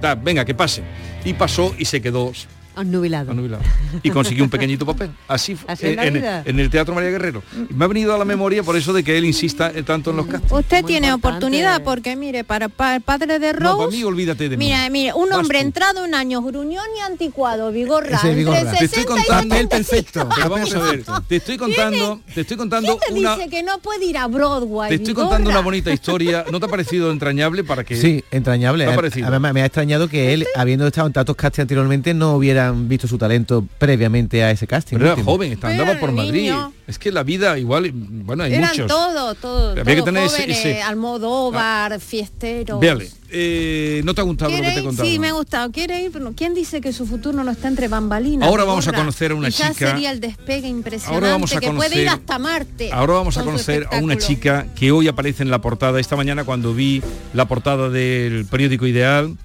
[0.00, 0.82] da, venga que pase
[1.24, 2.32] y pasó y se quedó
[2.76, 3.30] Annubilado.
[3.32, 3.62] anubilado.
[4.02, 6.42] y consiguió un pequeñito papel así, fue, Así la en, vida.
[6.44, 9.16] en el Teatro María Guerrero me ha venido a la memoria por eso de que
[9.16, 11.36] él insista eh, tanto en los castings Usted Muy tiene importante.
[11.46, 14.64] oportunidad porque mire, para, para el padre de no, Rose, para mí olvídate de mí
[14.66, 15.66] mira, mire, un Vas hombre tú.
[15.66, 18.58] entrado en años gruñón y anticuado, vigorra, Ese Vigorra.
[18.60, 20.28] entre Te estoy 60 y contando 70 perfecto.
[20.34, 23.62] Pero vamos a ver, te estoy contando, te estoy contando ¿Quién te una, dice que
[23.62, 24.88] no puede ir a Broadway?
[24.88, 25.28] te estoy Vigorra?
[25.28, 26.44] contando una bonita historia.
[26.50, 27.96] ¿No te ha parecido entrañable para que?
[27.96, 28.84] Sí, entrañable.
[28.84, 29.28] ¿Te ha Eh, parecido?
[29.28, 32.32] Además, me ha extrañado que él, habiendo estado en tantos castings anteriormente, no
[32.70, 34.96] hubieran visto su talento previamente a ese casting.
[34.98, 36.32] Pero era joven, está- andaba Pero por Madrid.
[36.42, 36.72] niño.
[36.86, 38.86] Es que la vida igual, bueno, hay Eran muchos.
[38.88, 42.78] todo, todo, Había todo que tener ese- jóvenes, ese- Almodóvar, fiesteros.
[42.78, 45.08] Véale, eh, ¿no te ha gustado lo que ¿Quiere te he contado?
[45.08, 45.72] Sí, me ha gustado.
[45.72, 46.10] ¿Quiere ir?
[46.12, 48.46] Pero ¿Quién dice que su futuro no está entre bambalinas?
[48.46, 51.60] Ahora vamos a conocer a una ya chica- sería el despegue impresionante Ahora vamos a
[51.60, 52.92] que puede ir conocer- hasta Marte.
[52.92, 55.98] Ahora vamos a conocer a una chica que hoy aparece en la portada.
[56.00, 59.36] Esta mañana cuando vi la portada del periódico Ideal,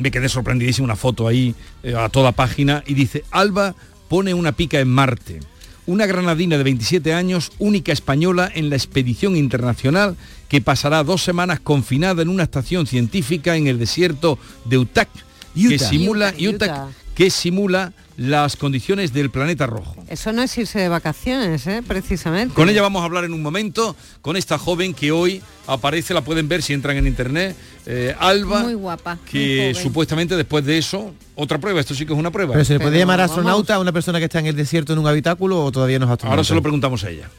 [0.00, 3.74] me quedé sorprendidísimo, una foto ahí eh, a toda página y dice, Alba
[4.08, 5.40] pone una pica en Marte.
[5.86, 10.16] Una granadina de 27 años, única española en la expedición internacional
[10.48, 15.08] que pasará dos semanas confinada en una estación científica en el desierto de Utah,
[15.54, 16.88] que simula Utah, Utah.
[17.14, 19.96] Que simula las condiciones del planeta rojo.
[20.08, 21.82] Eso no es irse de vacaciones, ¿eh?
[21.86, 22.54] precisamente.
[22.54, 26.20] Con ella vamos a hablar en un momento, con esta joven que hoy aparece, la
[26.22, 29.18] pueden ver si entran en internet, eh, Alba, Muy guapa.
[29.30, 32.52] que supuestamente después de eso, otra prueba, esto sí que es una prueba.
[32.52, 33.30] Pero se le puede Pero llamar vamos.
[33.30, 36.04] astronauta a una persona que está en el desierto en un habitáculo o todavía no
[36.06, 36.34] es astronauta.
[36.34, 37.30] Ahora se lo preguntamos a ella.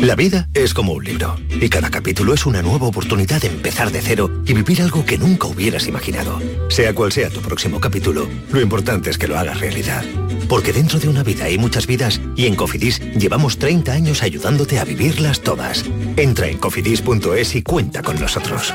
[0.00, 3.90] La vida es como un libro y cada capítulo es una nueva oportunidad de empezar
[3.90, 6.40] de cero y vivir algo que nunca hubieras imaginado.
[6.68, 10.04] Sea cual sea tu próximo capítulo, lo importante es que lo hagas realidad.
[10.48, 14.78] Porque dentro de una vida hay muchas vidas y en Cofidis llevamos 30 años ayudándote
[14.78, 15.84] a vivirlas todas.
[16.16, 18.72] Entra en cofidis.es y cuenta con nosotros.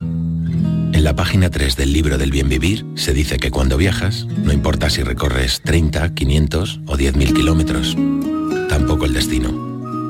[0.00, 4.52] En la página 3 del libro del bien vivir se dice que cuando viajas, no
[4.52, 7.96] importa si recorres 30, 500 o 10.000 kilómetros,
[8.68, 9.71] tampoco el destino.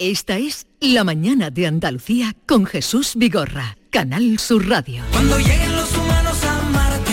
[0.00, 5.04] Esta es La Mañana de Andalucía con Jesús Vigorra, Canal Sur Radio.
[5.12, 7.12] Cuando lleguen los humanos a Marte,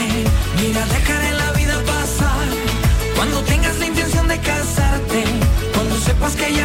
[0.59, 2.47] mira, dejaré la vida pasar.
[3.15, 5.23] Cuando tengas la intención de casarte,
[5.75, 6.60] cuando sepas que ya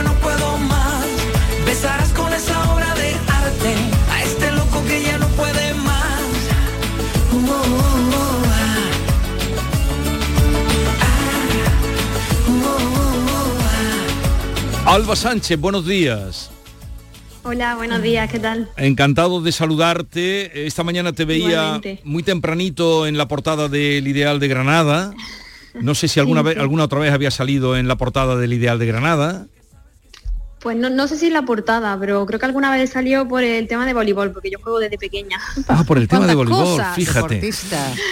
[14.87, 16.51] Alba Sánchez, buenos días.
[17.43, 18.69] Hola, buenos días, ¿qué tal?
[18.77, 20.67] Encantado de saludarte.
[20.67, 22.01] Esta mañana te veía Igualmente.
[22.05, 25.13] muy tempranito en la portada del Ideal de Granada.
[25.75, 26.61] No sé si alguna Sí, vez, sí.
[26.61, 29.47] alguna otra vez había salido en la portada del Ideal de Granada.
[30.59, 33.45] Pues no, no sé si en la portada, pero creo que alguna vez salió por
[33.45, 35.39] el tema de voleibol, porque yo juego desde pequeña.
[35.69, 36.97] Ah, por el tema de ¿Cuántas voleibol, cosas?
[36.97, 37.51] fíjate.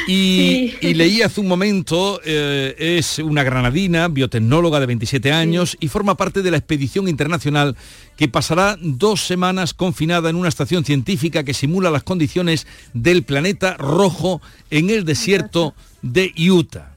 [0.07, 0.77] Y, Sí.
[0.83, 6.17] y leí hace un momento, eh, es una granadina, biotecnóloga de 27 años y forma
[6.17, 7.77] parte de la expedición internacional
[8.17, 13.77] que pasará dos semanas confinada en una estación científica que simula las condiciones del planeta
[13.79, 16.95] rojo en el desierto de Utah.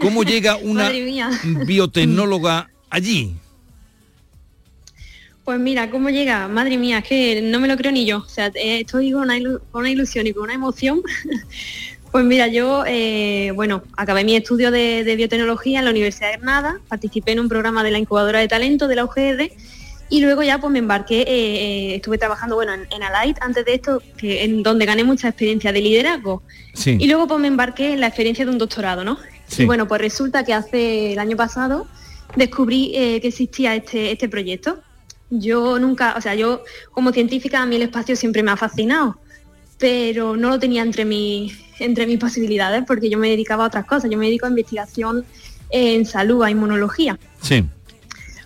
[0.00, 0.90] ¿Cómo llega una
[1.66, 3.34] biotecnóloga allí?
[5.44, 6.46] Pues mira, ¿cómo llega?
[6.46, 8.18] Madre mía, es que no me lo creo ni yo.
[8.18, 11.02] O sea, eh, estoy con una, ilu- con una ilusión y con una emoción.
[12.12, 16.36] pues mira, yo, eh, bueno, acabé mi estudio de, de biotecnología en la Universidad de
[16.36, 19.50] Granada, participé en un programa de la incubadora de talento de la UGR
[20.10, 23.64] y luego ya pues me embarqué, eh, eh, estuve trabajando, bueno, en, en Alight antes
[23.64, 26.42] de esto, que, en donde gané mucha experiencia de liderazgo.
[26.74, 26.98] Sí.
[27.00, 29.18] Y luego pues me embarqué en la experiencia de un doctorado, ¿no?
[29.48, 29.62] Sí.
[29.62, 31.88] Y bueno, pues resulta que hace el año pasado
[32.36, 34.80] descubrí eh, que existía este, este proyecto.
[35.34, 39.18] Yo nunca, o sea, yo como científica a mí el espacio siempre me ha fascinado,
[39.78, 43.86] pero no lo tenía entre, mi, entre mis posibilidades porque yo me dedicaba a otras
[43.86, 44.10] cosas.
[44.10, 45.24] Yo me dedico a investigación
[45.70, 47.18] en salud, a inmunología.
[47.40, 47.64] Sí.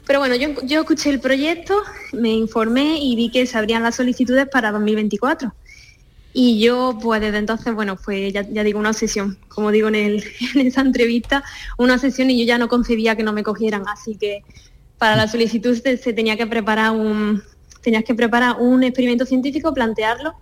[0.06, 1.74] Pero bueno, yo, yo escuché el proyecto,
[2.12, 5.52] me informé y vi que se abrían las solicitudes para 2024.
[6.32, 9.94] Y yo, pues desde entonces, bueno, fue, ya, ya digo, una obsesión, como digo en,
[9.96, 11.42] el- en esa entrevista,
[11.78, 14.44] una obsesión y yo ya no concebía que no me cogieran, así que
[14.98, 17.42] para la solicitud se, tenía que preparar un,
[17.82, 20.34] tenías que preparar un experimento científico, plantearlo,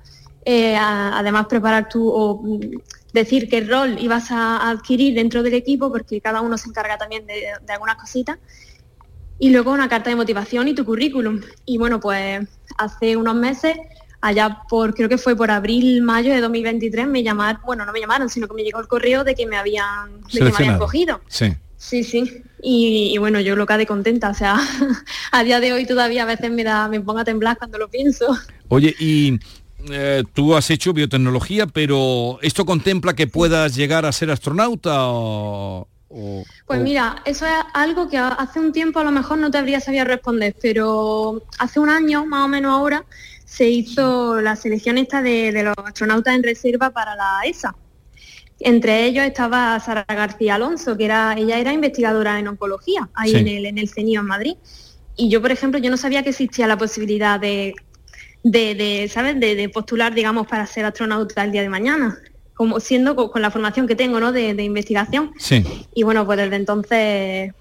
[0.45, 2.61] eh, a- además preparar tú o mm,
[3.13, 7.27] decir qué rol ibas a adquirir dentro del equipo, porque cada uno se encarga también
[7.27, 8.39] de, de algunas cositas,
[9.39, 11.41] y luego una carta de motivación y tu currículum.
[11.65, 12.47] Y bueno, pues
[12.79, 13.77] hace unos meses,
[14.21, 18.01] allá por, creo que fue por abril, mayo de 2023, me llamaron, bueno, no me
[18.01, 20.79] llamaron, sino que me llegó el correo de que me habían, de que me habían
[20.79, 21.21] cogido.
[21.29, 21.53] Sí.
[21.85, 22.43] Sí, sí.
[22.63, 24.31] Y, y bueno, yo loca de contenta.
[24.31, 24.57] O sea,
[25.33, 27.89] a día de hoy todavía a veces me da, me pongo a temblar cuando lo
[27.91, 28.27] pienso.
[28.69, 29.39] Oye, y
[29.91, 35.87] eh, tú has hecho biotecnología, pero ¿esto contempla que puedas llegar a ser astronauta o...?
[36.09, 39.51] o- Pues o- mira, eso es algo que hace un tiempo a lo mejor no
[39.51, 43.05] te habría sabido responder, pero hace un año, más o menos ahora,
[43.45, 47.75] se hizo la selección esta de, de los astronautas en reserva para la ESA.
[48.61, 53.37] Entre ellos estaba Sara García Alonso, que era, ella era investigadora en oncología, ahí Sí.
[53.37, 54.55] en el, en el CENIO en Madrid.
[55.17, 57.75] Y yo, por ejemplo, yo no sabía que existía la posibilidad de,
[58.43, 59.39] de, de, ¿sabes?
[59.41, 62.19] De, de postular, digamos, para ser astronauta el día de mañana,
[62.55, 64.33] como siendo co- con, la formación que tengo, ¿no?
[64.33, 65.33] De, investigación.
[65.39, 65.65] Sí.
[65.95, 67.53] Y bueno, pues desde entonces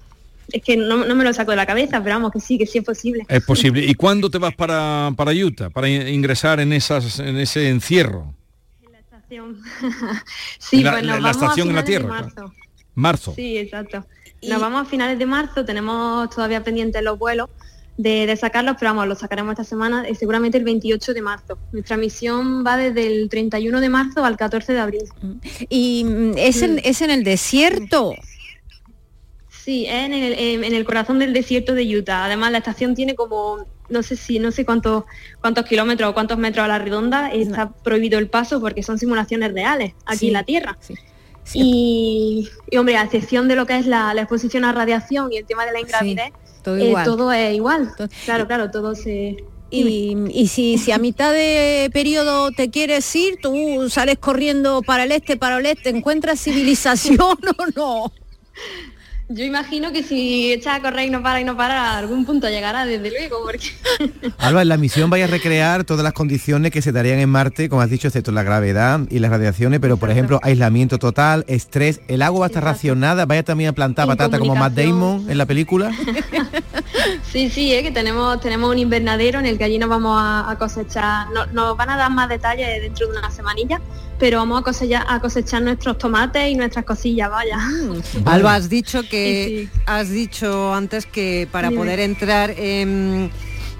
[0.52, 2.66] es que no, no me lo saco de la cabeza, pero vamos, que sí, que
[2.68, 3.26] sí es posible.
[3.30, 3.84] Es posible.
[3.84, 8.34] ¿Y cuándo te vas para, para Utah, para in- ingresar en, esas, en ese encierro?
[10.60, 12.54] sí, En la- pues nos en la vamos a estación en la Tierra, marzo.
[12.96, 13.34] Marzo.
[13.36, 14.06] Sí, exacto.
[14.42, 17.50] Nos vamos a finales de marzo, tenemos todavía pendientes los vuelos
[17.98, 21.58] de, de sacarlos, pero vamos, los sacaremos esta semana y seguramente el 28 de marzo.
[21.72, 25.04] Nuestra misión va desde el 31 de marzo al 14 de abril.
[25.70, 28.16] Y mm, es en, es en el desierto.
[29.50, 32.26] Sí, es en el, en el corazón del desierto de Utah.
[32.26, 35.04] Además, la estación tiene como, no sé si, no sé cuántos,
[35.42, 37.32] cuántos kilómetros o cuántos metros a la redonda.
[37.32, 40.78] Está prohibido el paso porque son simulaciones reales aquí Sí, en la Tierra.
[41.54, 45.38] Y, y, hombre, a excepción de lo que es la, la exposición a radiación y
[45.38, 46.32] el tema de la ingravidez,
[46.64, 47.92] todo eh, todo es igual.
[48.26, 49.44] Claro, claro, todo se...
[49.70, 55.04] Y, y si, si a mitad de periodo te quieres ir, tú sales corriendo para
[55.06, 57.18] el este, para el este, encuentras civilización
[57.58, 58.14] o no.
[59.36, 62.24] Yo imagino que si echas a correr y no para y no para, a algún
[62.24, 63.68] punto llegará, desde luego, porque...
[64.38, 67.68] Alba, en la misión vaya a recrear todas las condiciones que se darían en Marte,
[67.68, 72.02] como has dicho, excepto la gravedad y las radiaciones, pero por ejemplo, aislamiento total, estrés,
[72.08, 75.38] el agua va a estar racionada, vaya también a plantar patata como Matt Damon en
[75.38, 75.92] la película.
[77.32, 80.50] Sí, sí, eh, que tenemos, tenemos un invernadero en el que allí nos vamos a,
[80.50, 83.82] a cosechar, no- nos van a dar más detalles dentro de una semanilla,
[84.20, 87.58] pero vamos a cosechar, a cosechar nuestros tomates y nuestras cosillas, vaya.
[88.26, 91.82] Alba, has dicho que has dicho antes que para Dime.
[91.82, 93.30] poder entrar en,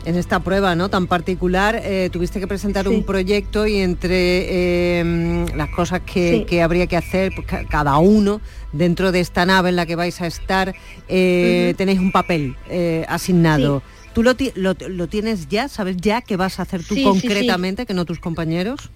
[0.06, 2.94] en esta prueba no tan particular eh, tuviste que presentar Sí.
[2.94, 6.46] un proyecto y entre eh, las cosas que, Sí.
[6.46, 8.42] que habría que hacer pues, ca- cada uno
[8.74, 10.74] dentro de esta nave en la que vais a estar
[11.08, 13.82] eh, tenéis un papel eh, asignado.
[14.14, 15.68] ¿Tú lo, lo, lo tienes ya?
[15.70, 17.28] ¿Sabes ya qué vas a hacer tú Sí, sí, sí.
[17.28, 18.92] concretamente, que no tus compañeros?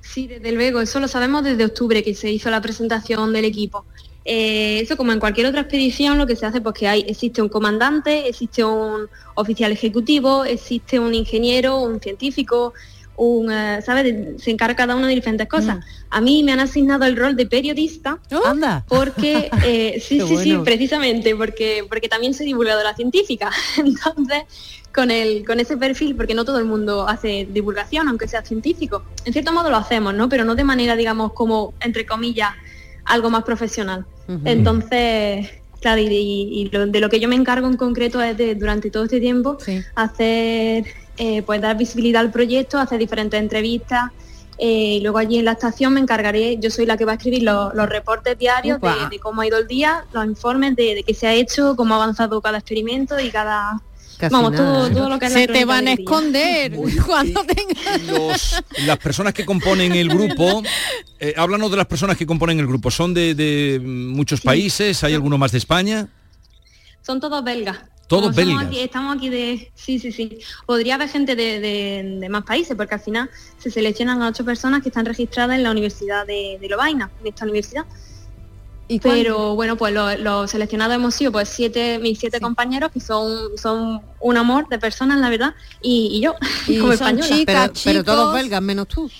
[0.00, 3.84] Sí, desde luego, eso lo sabemos desde octubre que se hizo la presentación del equipo.
[4.28, 7.40] Eh, eso como en cualquier otra expedición lo que se hace pues que hay, existe
[7.40, 12.74] un comandante, existe un oficial ejecutivo, existe un ingeniero, un científico,
[13.16, 14.14] un, eh, ¿sabes?
[14.42, 15.78] Se encarga cada uno de diferentes cosas.
[16.10, 18.18] A mí me han asignado el rol de periodista.
[18.44, 18.84] Anda.
[18.88, 23.50] Porque, eh, sí, sí, sí, precisamente, porque, porque también soy divulgadora científica.
[23.78, 24.42] Entonces,
[24.94, 29.02] con, el, con ese perfil, porque no todo el mundo hace divulgación, aunque sea científico.
[29.24, 30.28] En cierto modo lo hacemos, ¿no?
[30.28, 32.50] Pero no de manera, digamos, como, entre comillas,
[33.04, 34.04] algo más profesional.
[34.44, 35.50] Entonces,
[35.80, 38.54] claro, y, y- y lo- de lo que yo me encargo en concreto es de,
[38.54, 39.56] durante todo este tiempo,
[39.94, 40.84] hacer,
[41.16, 44.10] eh, pues dar visibilidad al proyecto, hacer diferentes entrevistas.
[44.58, 47.14] eh, y luego allí en la estación me encargaré, yo soy la que va a
[47.16, 51.02] escribir los, los reportes diarios de, cómo ha ido el día, los informes de, de
[51.02, 53.80] qué se ha hecho, cómo ha avanzado cada experimento y cada...
[54.18, 54.90] Casi vamos, nada, todo, ¿eh?
[54.94, 56.72] todo lo que es la Se te van a esconder
[57.06, 58.02] cuando tengas...
[58.04, 60.62] Los- las personas que componen el grupo,
[61.20, 62.90] eh, háblanos de las personas que componen el grupo.
[62.90, 65.04] ¿Son de, de muchos países?
[65.04, 66.08] ¿Hay alguno más de España?
[67.02, 67.76] Son todos belgas.
[68.06, 68.66] Todos belgas.
[68.66, 69.72] aquí- estamos aquí de...
[69.74, 70.38] Sí, sí, sí.
[70.64, 74.44] Podría haber gente de, de- de más países, porque al final se seleccionan a ocho
[74.44, 77.84] personas que están registradas en la Universidad de, de Lovaina, en esta universidad.
[79.02, 83.58] Pero bueno, pues los los seleccionados hemos sido pues siete, mis siete compañeros, que son,
[83.58, 86.36] son un amor de personas, la verdad, y, y yo,
[86.68, 87.36] Y como española.
[87.44, 89.10] pero, pero todos belgas, menos tú.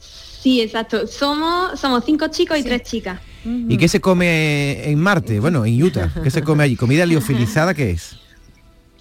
[0.00, 1.06] Sí, exacto.
[1.06, 3.20] Somos, somos cinco chicos y tres chicas.
[3.44, 5.40] ¿Y qué se come en Marte?
[5.40, 6.10] Bueno, en Utah.
[6.22, 6.76] ¿Qué se come allí?
[6.76, 8.16] ¿Comida liofilizada qué es?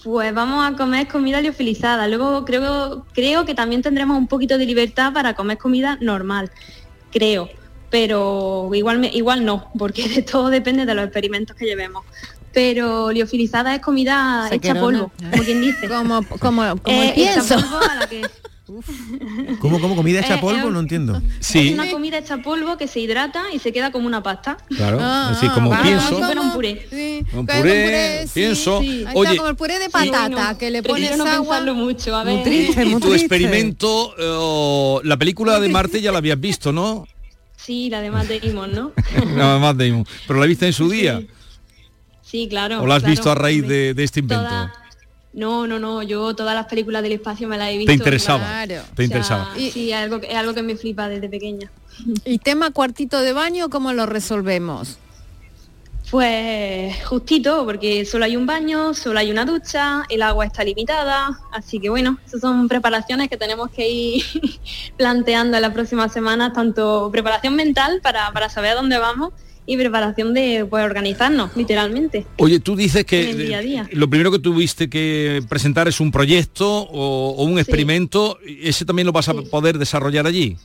[0.04, 2.08] Pues vamos a comer comida liofilizada.
[2.08, 6.49] Luego creo, creo que también tendremos un poquito de libertad para comer comida normal.
[7.12, 7.50] Creo.
[7.92, 12.04] Pero igual, me- igual no, porque de todo depende de los experimentos que llevemos.
[12.54, 15.87] Pero liofilizada es comida Se hecha polvo, como quien dice.
[15.87, 17.56] Como, como, como Eh, pienso.
[17.56, 18.21] polvo a la que-
[19.60, 19.96] ¿Cómo, cómo?
[19.96, 20.69] ¿Comida hecha Eh, polvo?
[20.69, 21.22] eh, No entiendo.
[21.40, 24.58] Es una comida hecha polvo que se hidrata y se queda como una pasta.
[24.69, 25.84] Claro, Ah, es decir, como vale.
[25.84, 26.88] pienso, Como un puré.
[26.90, 28.80] Sí, un como puré, sí, pienso.
[28.82, 29.06] sí.
[29.13, 31.62] Oye, está como el puré de patata, que le pones no agua.
[31.74, 32.44] mucho, a Muy ver.
[32.44, 33.26] triste, y muy tu triste.
[33.36, 37.08] experimento, eh, la película de Marte ya la habías visto, ¿no?
[37.58, 38.92] Sí, la de Matt Damon, ¿no?
[39.36, 40.06] Nada más Damon.
[40.28, 41.22] Pero la viste en su día.
[42.24, 42.82] Sí, claro.
[42.82, 43.12] ¿O la has claro.
[43.12, 44.46] visto a raíz de, de este invento?
[44.48, 44.74] Toda-
[45.34, 47.90] No, no, no, yo todas las películas del espacio me las he visto.
[47.92, 48.84] Te interesaba, claro.
[48.96, 49.54] te interesaba.
[49.58, 51.71] Y, sí, es algo, que- es algo que me flipa desde pequeña.
[52.25, 54.98] ¿Y tema cuartito de baño, cómo lo resolvemos?
[56.10, 61.40] Pues justito, porque solo hay un baño, solo hay una ducha, el agua está limitada,
[61.54, 64.23] así que bueno, esas son preparaciones que tenemos que ir
[64.98, 69.32] planteando en las próximas semanas, tanto preparación mental para, para saber a dónde vamos
[69.72, 72.26] y preparación de pues, organizarnos, literalmente.
[72.38, 73.90] Oye, tú dices que día a día.
[73.94, 78.38] lo primero que tuviste que presentar es un proyecto o, o un experimento.
[78.46, 80.58] ¿Ese también lo vas a poder desarrollar allí?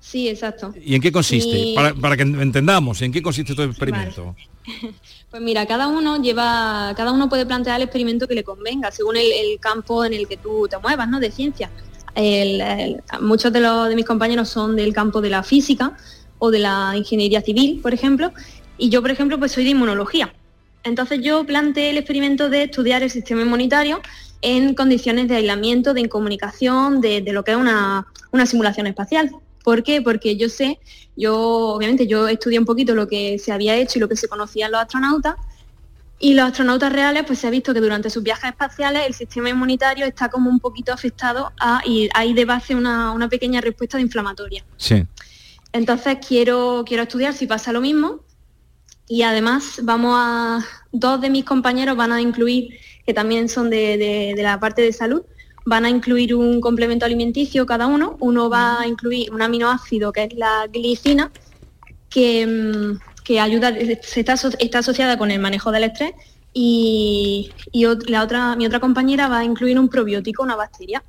[0.00, 0.74] Sí, exacto.
[0.84, 1.72] ¿Y en qué consiste?
[1.76, 4.34] Para, para que entendamos, ¿en qué consiste tu experimento?
[5.30, 9.16] Pues mira, cada uno lleva, cada uno puede plantear el experimento que le convenga, según
[9.16, 11.20] el, el campo en el que tú te muevas, ¿no?
[11.20, 11.70] De ciencia.
[12.14, 15.96] El- el- muchos de, los, de mis compañeros son del campo de la física
[16.44, 18.32] o de la ingeniería civil, por ejemplo,
[18.76, 20.34] y yo, por ejemplo, pues soy de inmunología.
[20.82, 24.00] Entonces yo planteé el experimento de estudiar el sistema inmunitario
[24.40, 29.30] en condiciones de aislamiento, de incomunicación, de, lo que es una, una simulación espacial.
[29.62, 30.02] ¿Por qué?
[30.02, 30.80] Porque yo sé,
[31.16, 31.36] yo
[31.76, 34.72] obviamente yo estudié un poquito lo que se había hecho y lo que se conocían
[34.72, 35.36] los astronautas,
[36.18, 39.48] y los astronautas reales, pues se ha visto que durante sus viajes espaciales el sistema
[39.48, 43.96] inmunitario está como un poquito afectado a, y hay de base una, una pequeña respuesta
[43.96, 44.64] de inflamatoria.
[44.76, 45.06] Sí.
[45.72, 48.20] Entonces quiero, quiero estudiar si pasa lo mismo.
[49.08, 53.96] Y además vamos a, dos de mis compañeros van a incluir, que también son de,
[54.36, 55.22] de- la parte de salud,
[55.66, 58.16] van a incluir un complemento alimenticio cada uno.
[58.20, 61.30] Uno va a incluir un aminoácido que es la glicina,
[62.08, 66.12] que, mm, que ayuda, está, está asociada con el manejo del estrés.
[66.54, 71.02] Y, y la otra, mi otra compañera va a incluir un probiótico, una bacteria,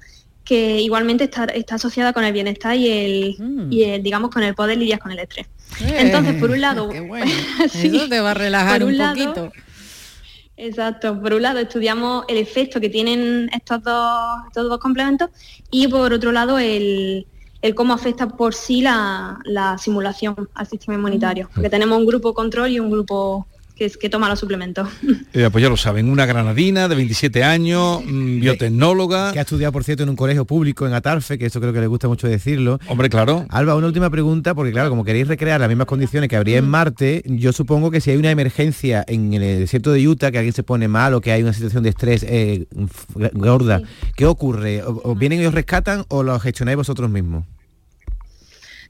[0.44, 4.54] que igualmente está, está asociada con el bienestar y el, y el, digamos, con el
[4.56, 5.48] poder lidiar con el estrés.
[5.82, 6.90] Entonces, por un lado,
[7.70, 9.52] sí, Eso te va a relajar por un, un lado, poquito.
[10.56, 15.30] Exacto, por un lado estudiamos el efecto que tienen estos dos, estos dos complementos
[15.72, 17.26] y por otro lado el,
[17.62, 21.50] el cómo afecta por sí la, la simulación al sistema inmunitario.
[21.54, 24.88] Porque tenemos un grupo control y un grupo que, es- que toma los suplementos.
[25.36, 29.34] Eh, pues ya lo saben, una granadina de 27 años, mm, biotecnóloga.
[29.34, 31.80] Que ha estudiado, por cierto, en un colegio público en Atarfe, que eso creo que
[31.80, 32.80] le gusta mucho decirlo.
[32.88, 33.48] Hombre, claro.
[33.50, 36.68] Alba, una última pregunta, porque claro, como queréis recrear las mismas condiciones que habría en
[36.70, 40.54] Marte, yo supongo que si hay una emergencia en el desierto de Utah, que alguien
[40.54, 42.68] se pone mal o que hay una situación de estrés eh,
[43.34, 43.82] gorda,
[44.16, 44.84] ¿qué ocurre?
[44.84, 47.44] ¿O, o vienen y os rescatan o lo gestionáis vosotros mismos?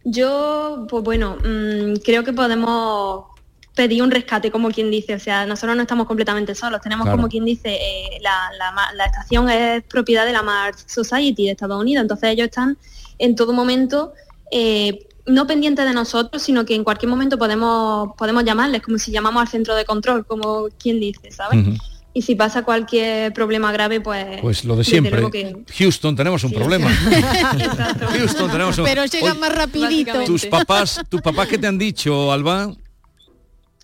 [0.03, 3.25] Yo, pues bueno, mm, creo que podemos
[3.75, 5.15] pedir un rescate, como quien dice.
[5.15, 6.79] O sea, nosotros no estamos completamente solos.
[6.81, 7.17] Tenemos, Claro.
[7.17, 8.49] como quien dice, eh, la,
[8.95, 12.01] la estación es propiedad de la Mars Society de Estados Unidos.
[12.03, 12.77] Entonces ellos están
[13.19, 14.13] en todo momento,
[14.51, 19.11] eh, no pendientes de nosotros, sino que en cualquier momento podemos, podemos llamarles, como si
[19.11, 21.59] llamamos al centro de control, como quien dice, ¿sabes?
[22.15, 24.39] Y si pasa cualquier problema grave, pues...
[24.41, 25.31] Pues lo de siempre.
[25.31, 26.91] que- Houston, tenemos un problema.
[28.17, 30.23] Houston, tenemos un Pero llega Oye, más rapidito.
[30.25, 32.71] tus papás, tus papás qué te han dicho, Alba?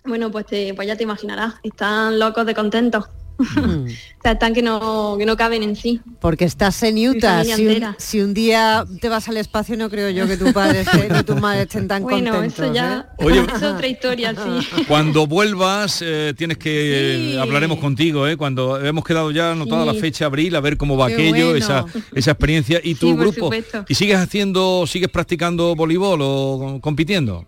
[0.04, 3.04] Bueno, pues, te- pues ya te imaginarás, están locos de contentos.
[3.38, 3.40] Mm.
[4.18, 5.98] o sea, están que no, que no caben en sí.
[6.20, 7.42] Porque estás en Utah.
[7.42, 7.94] Si un, entera.
[7.98, 11.22] si un día te vas al espacio, no creo yo que tu padre esté, ni
[11.22, 12.58] tu madre estén tan Bueno, contentos.
[12.66, 13.24] eso ya ¿eh?
[13.24, 13.40] Oye.
[13.56, 14.84] es otra historia, sí.
[14.86, 17.38] Cuando vuelvas eh, tienes que Sí.
[17.38, 18.36] hablaremos contigo, ¿eh?
[18.36, 19.94] Cuando hemos quedado ya anotada Sí.
[19.94, 21.56] la fecha abril a ver cómo va Qué aquello, bueno.
[21.56, 23.44] esa esa experiencia y tu Sí, grupo.
[23.46, 23.86] supuesto.
[23.88, 27.46] ¿Y sigues haciendo, sigues practicando voleibol o compitiendo?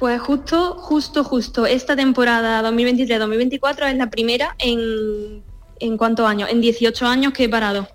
[0.00, 5.42] Pues justo, justo, justo, esta temporada 2023-2024 es la primera en,
[5.78, 7.86] en cuántos años, en 18 años que he parado.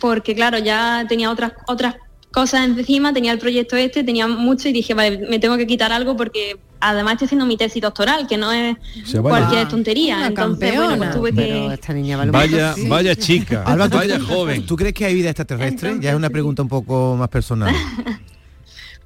[0.00, 1.96] Porque claro, ya tenía otras, otras
[2.30, 5.92] cosas encima, tenía el proyecto este, tenía mucho y dije, vale, me tengo que quitar
[5.92, 10.16] algo porque además estoy haciendo mi tesis doctoral, que no es Se cualquier tontería.
[10.16, 11.74] Una Entonces, bueno, pues tuve Pero que...
[11.74, 12.88] esta niña vale Vaya, sí.
[12.88, 14.64] vaya chica, Alba, ¿tú- vaya joven.
[14.64, 15.98] ¿Tú crees que hay vida extraterrestre?
[16.00, 17.74] Ya es una pregunta un poco más personal.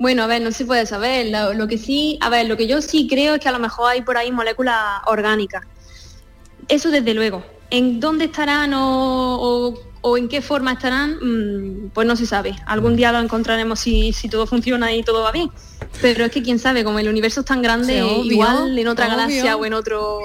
[0.02, 1.26] Bueno, a ver, no se puede saber.
[1.30, 3.58] Lo, lo que sí, a ver, lo que yo sí creo es que a lo
[3.60, 4.76] mejor hay por ahí moléculas
[5.06, 5.62] orgánicas.
[6.68, 7.44] Eso desde luego.
[7.70, 12.54] en dónde estarán o, o- o en qué forma estarán, mm, pues no se sabe.
[12.66, 15.48] Algún día lo encontraremos si, si todo funciona y todo va bien.
[16.02, 18.88] Pero es que quién sabe, como el universo es tan grande, Sí, obvio, igual en
[18.88, 19.16] otra obvio.
[19.16, 20.18] galaxia o en otro...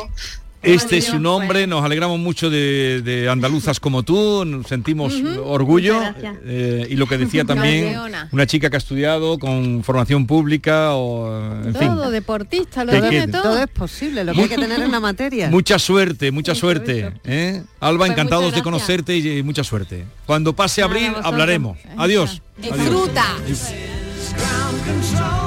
[0.62, 6.02] Este es su nombre, nos alegramos mucho de, de andaluzas como tú, nos sentimos orgullo.
[6.46, 7.98] Eh, y lo que decía también,
[8.32, 11.88] una chica que ha estudiado con formación pública o, en fin.
[11.88, 13.28] Todo, deportista, lo quede.
[13.28, 13.42] todo.
[13.44, 15.50] Todo es posible, lo que hay que tener en la materia.
[15.52, 17.12] Mucha suerte, mucha suerte.
[17.24, 17.64] ¿eh?
[17.80, 20.06] Alba, Pues encantados de conocerte y, y mucha suerte.
[20.26, 21.78] Cuando pase abril hablaremos.
[21.98, 22.42] Adiós.
[22.60, 22.78] Adiós.
[22.78, 23.26] Disfruta.
[24.38, 25.47] ground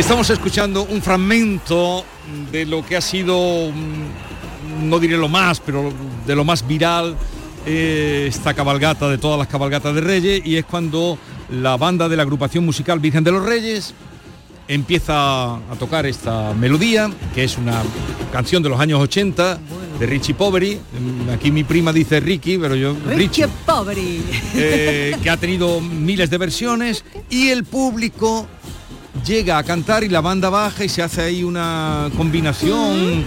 [0.00, 2.04] Estamos escuchando un fragmento
[2.50, 5.92] de lo que ha sido, mm, no diré lo más, pero
[6.26, 7.14] de lo más viral,
[7.66, 11.18] eh, esta cabalgata de todas las cabalgatas de Reyes, y es cuando
[11.50, 13.92] la banda de la agrupación musical Virgen de los Reyes
[14.68, 17.82] empieza a tocar esta melodía, que es una
[18.32, 19.58] canción de los años 80
[19.98, 20.76] de Richie Poveri.
[21.26, 23.16] Mm, Aquí mi prima dice Ricky, pero yo Richie.
[23.16, 24.20] Richie Pobre.
[24.54, 28.46] eh, que ha tenido miles de versiones y el público
[29.24, 33.24] llega a cantar y la banda baja y se hace ahí una combinación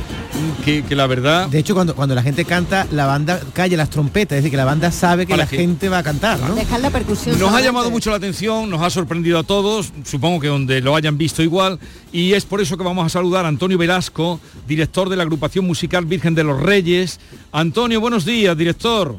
[0.66, 3.89] que, que la verdad De hecho, cuando, cuando la gente canta, la banda calla las
[3.89, 6.56] trompetas, es decir, que la banda sabe que la que- gente va a cantar, ¿no?
[6.56, 7.38] Dejar la percusión.
[7.39, 10.96] nos ha llamado mucho la atención, nos ha sorprendido a todos, supongo que donde lo
[10.96, 11.80] hayan visto igual,
[12.12, 15.66] y es por eso que vamos a saludar a Antonio Velasco, director de la agrupación
[15.66, 17.20] musical Virgen de los Reyes.
[17.52, 19.16] Antonio, buenos días, director.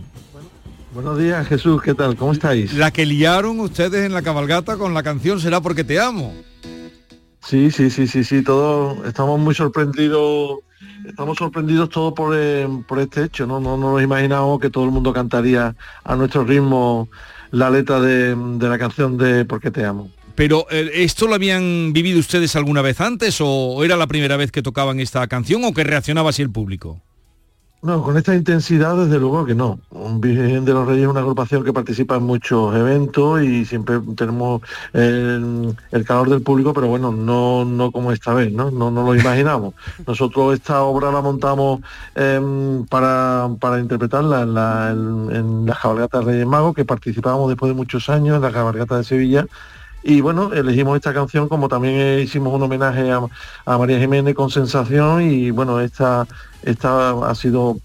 [0.93, 2.15] Buenos días, Jesús, ¿qué tal?
[2.17, 2.73] ¿Cómo estáis?
[2.75, 6.33] La que liaron ustedes en la cabalgata con la canción Será porque te amo.
[7.47, 10.61] Sí, sí, sí, sí, sí, todos estamos muy sorprendidos,
[11.07, 13.61] estamos sorprendidos todos por, eh, por este hecho, ¿no?
[13.61, 17.09] No, no nos imaginábamos que todo el mundo cantaría a nuestro ritmo
[17.51, 20.11] la letra de, de la canción de Porque te amo.
[20.35, 24.51] Pero eh, ¿esto lo habían vivido ustedes alguna vez antes o era la primera vez
[24.51, 27.01] que tocaban esta canción o que reaccionaba así el público?
[27.85, 29.79] No, con esta intensidad desde luego que no.
[29.91, 34.01] Un Virgen de los Reyes es una agrupación que participa en muchos eventos y siempre
[34.17, 34.63] tenemos
[34.95, 38.71] el, el calor del público, pero bueno, no, no como esta vez, ¿no?
[38.71, 39.75] No, no lo imaginamos.
[40.07, 41.83] Nosotros esta obra la montamos
[42.15, 47.51] em, para, para interpretarla en la, en, en la cabalgata de Reyes Magos, que participábamos
[47.51, 49.47] después de muchos años en la cabalgata de Sevilla.
[50.07, 53.23] Y bueno, elegimos esta canción como también hicimos un homenaje a,
[53.65, 56.27] a María Jiménez con Sensación y bueno, esta,
[56.63, 57.79] esta ha sido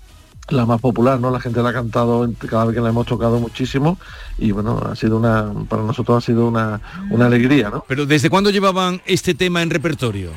[0.50, 1.32] la más popular, ¿no?
[1.32, 3.98] La gente la ha cantado cada vez que la hemos tocado muchísimo
[4.38, 7.86] y bueno, ha sido una, para nosotros ha sido una, una alegría, ¿no?
[7.88, 10.32] Pero ¿desde cuándo llevaban este tema en repertorio?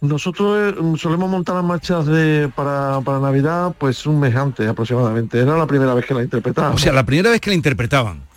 [0.00, 5.38] Nosotros eh, solemos montar las marchas de, para, para Navidad pues un mes antes aproximadamente.
[5.38, 6.80] Era la primera vez que la interpretábamos.
[6.80, 8.29] O sea, la primera vez que la interpretaban.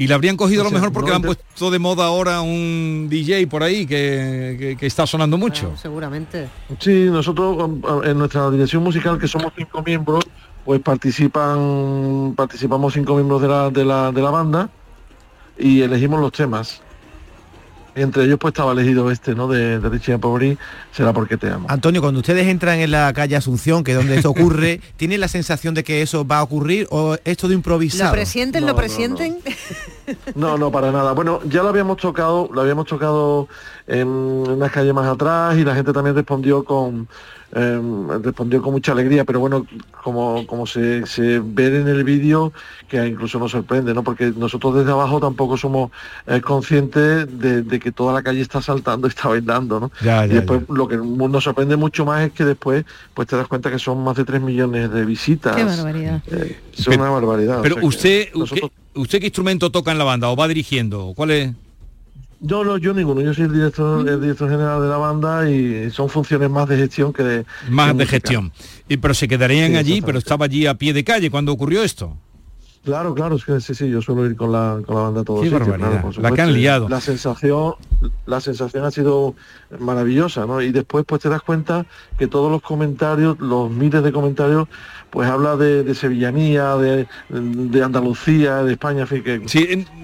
[0.00, 1.78] Y la habrían cogido O a lo sea, mejor porque no le han puesto de
[1.78, 5.72] moda ahora un DJ por ahí que, que- que está sonando mucho.
[5.76, 6.48] Seguramente.
[6.78, 10.24] Sí, nosotros um, en nuestra dirección musical, que somos cinco miembros,
[10.64, 14.70] pues participan, participamos cinco miembros de la, de la, de la banda
[15.58, 16.80] y elegimos los temas.
[17.96, 19.48] Y entre ellos pues estaba elegido este, ¿no?
[19.48, 20.56] De, de Richie Poveri,
[20.92, 21.66] será porque te amo.
[21.68, 25.28] Antonio, cuando ustedes entran en la calle Asunción, que es donde esto ocurre, ¿tienen la
[25.28, 28.10] sensación de que eso va a ocurrir o esto de improvisado?
[28.10, 28.62] ¿Lo presienten?
[28.62, 29.38] No, ¿Lo no, presienten?
[30.34, 31.12] No, no, para nada.
[31.12, 33.48] Bueno, ya lo habíamos tocado, lo habíamos tocado
[33.86, 37.08] en unas calles más atrás y la gente también respondió con
[37.52, 37.80] eh,
[38.22, 39.66] respondió con mucha alegría, pero bueno,
[40.02, 42.52] como, como se, se ve en el vídeo,
[42.88, 44.02] que incluso nos sorprende, ¿no?
[44.02, 45.90] Porque nosotros desde abajo tampoco somos
[46.26, 49.90] eh, conscientes de, de que toda la calle está saltando y está bailando, ¿no?
[50.02, 52.84] Ya, y ya, después lo que nos sorprende mucho más es que después
[53.14, 55.56] pues te das cuenta que son más de 3 millones de visitas.
[55.56, 56.22] Qué barbaridad.
[56.30, 57.60] Eh, son una barbaridad.
[57.60, 60.46] o Pero que usted, nosotros- ¿qué- ¿usted qué instrumento toca en la banda o va
[60.48, 61.12] dirigiendo?
[61.16, 61.52] ¿Cuál es?
[62.42, 65.90] Yo no, yo ninguno, yo soy el director, el director general de la banda y
[65.90, 68.50] son funciones más de gestión que de Más de gestión.
[68.88, 71.82] Y, pero se quedarían Sí, allí, pero estaba allí a pie de calle cuando ocurrió
[71.82, 72.16] esto.
[72.82, 75.24] Claro, claro, es que sí, sí, yo suelo ir con la, con la banda a
[75.24, 76.88] todos Qué sitios, barbaridad, claro, por la que han liado.
[76.88, 77.74] La sensación,
[78.24, 79.34] la sensación ha sido
[79.78, 80.62] maravillosa, ¿no?
[80.62, 81.84] Y después pues te das cuenta
[82.18, 84.66] que todos los comentarios, los miles de comentarios,
[85.10, 89.40] pues habla de, de sevillanía, de, de Andalucía, de España, en fin, que,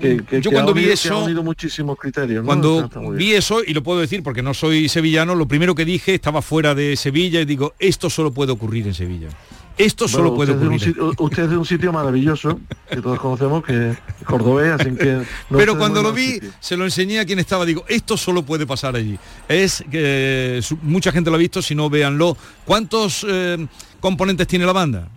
[0.01, 2.47] que- que- yo que cuando ha vi unido- eso- ha unido muchísimos criterios, ¿no?
[2.47, 6.15] Cuando vi eso, y lo puedo decir porque no soy sevillano, lo primero que dije,
[6.15, 9.29] estaba fuera de Sevilla y digo, esto solo puede ocurrir en Sevilla.
[9.79, 10.95] Esto solo Bueno, puede usted es de un ocurrir.
[11.15, 15.23] sitio- usted es de un sitio maravilloso, que todos conocemos, que es cordobés, así que...
[15.51, 16.51] no Pero cuando lo vi, sitio.
[16.61, 19.19] se lo enseñé a quien estaba, digo, esto solo puede pasar allí.
[19.49, 22.37] Es que su- mucha gente lo ha visto, si no, véanlo.
[22.65, 23.67] ¿Cuántos eh,
[24.01, 25.09] componentes tiene la banda?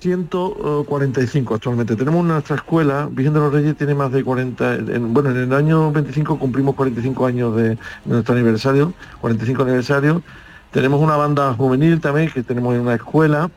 [0.00, 1.96] 145 actualmente.
[1.96, 5.52] Tenemos nuestra escuela, Virgen de los Reyes tiene más de 40, en- bueno, en el
[5.52, 10.22] año 25 cumplimos 45 años de, de nuestro aniversario, 45 aniversario.
[10.70, 13.50] Tenemos una banda juvenil también que tenemos en una escuela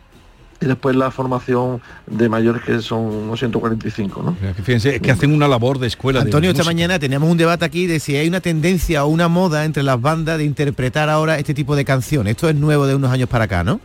[0.62, 4.38] y después la formación de mayores que son unos 145, ¿no?
[4.64, 6.20] Fíjense, es que hacen una labor de escuela.
[6.20, 9.28] de Antonio, esta mañana teníamos un debate aquí de si hay una tendencia o una
[9.28, 12.32] moda entre las bandas de interpretar ahora este tipo de canciones.
[12.32, 13.80] Esto es nuevo de unos años para acá, ¿no?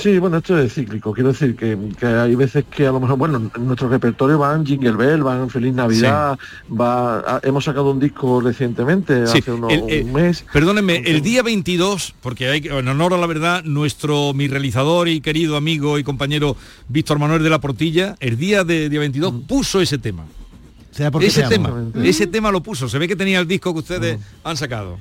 [0.00, 1.12] Sí, bueno, esto es cíclico.
[1.12, 4.64] Quiero decir que, que hay veces que a lo mejor, bueno, en nuestro repertorio van
[4.64, 6.38] Jingle Bell, van Feliz Navidad,
[6.70, 10.44] va, a- hemos sacado un disco recientemente, Sí, hace unos- el- eh, un mes.
[10.52, 15.20] Perdónenme, el día 22, porque hay en honor a la verdad, nuestro mi realizador y
[15.20, 16.56] querido amigo y compañero
[16.88, 20.24] Víctor Manuel de la Portilla, el día de día 22 puso ese tema.
[21.12, 21.72] porque Ese se tema,
[22.02, 22.88] ese tema lo puso.
[22.88, 24.98] Se ve que tenía el disco que ustedes han sacado.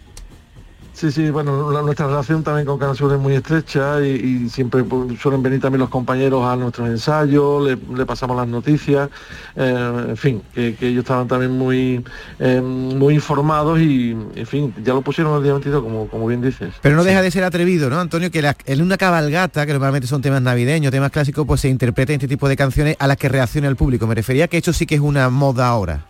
[0.92, 4.50] Sí, sí, bueno, la- nuestra relación también con Canal Sur es muy estrecha y, y
[4.50, 9.10] siempre pues, suelen venir también los compañeros a nuestros ensayos, le, le pasamos las noticias,
[9.56, 12.04] eh, en fin, que, que ellos estaban también muy
[12.40, 16.42] eh, muy informados y, en fin, ya lo pusieron el día 22, como, como bien
[16.42, 16.74] dices.
[16.82, 18.30] Pero no deja de ser atrevido, ¿no, Antonio?
[18.30, 22.16] Que la- en una cabalgata, que normalmente son temas navideños, temas clásicos, pues se interpreten
[22.16, 24.06] este tipo de canciones a las que reacciona el público.
[24.06, 26.04] Me refería que esto sí que es una moda ahora.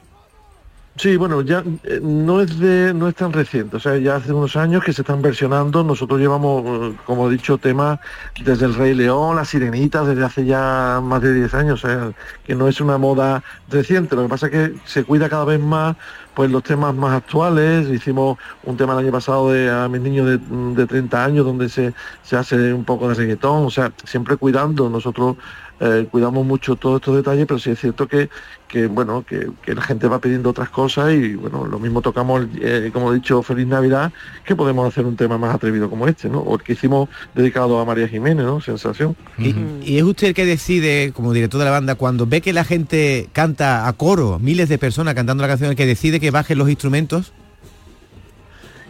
[1.00, 4.34] Sí, bueno, ya eh, no es de, no es tan reciente, o sea, ya hace
[4.34, 8.00] unos años que se están versionando, nosotros llevamos, eh, como he dicho, temas
[8.44, 12.12] desde el Rey León, la Sirenita, desde hace ya más de 10 años, o sea,
[12.44, 15.62] que no es una moda reciente, lo que pasa es que se cuida cada vez
[15.62, 15.96] más
[16.34, 20.28] pues los temas más actuales, hicimos un tema el año pasado de a mis niños
[20.28, 21.94] de, de 30 años donde se,
[22.24, 25.38] se hace un poco de reggaetón, o sea, siempre cuidando, nosotros
[25.80, 28.30] eh, cuidamos mucho todos estos detalles, pero sí es cierto que,
[28.68, 32.46] que bueno, que, que la gente va pidiendo otras cosas y bueno, lo mismo tocamos,
[32.62, 34.12] eh, como he dicho, Feliz Navidad,
[34.44, 36.40] que podemos hacer un tema más atrevido como este, ¿no?
[36.40, 38.60] O el que hicimos dedicado a María Jiménez, ¿no?
[38.62, 39.16] Sensación.
[39.38, 42.52] Y, y es usted el que decide, como director de la banda, cuando ve que
[42.52, 46.32] la gente canta a coro, miles de personas cantando la canción, el que decide que
[46.32, 47.32] bajen los instrumentos.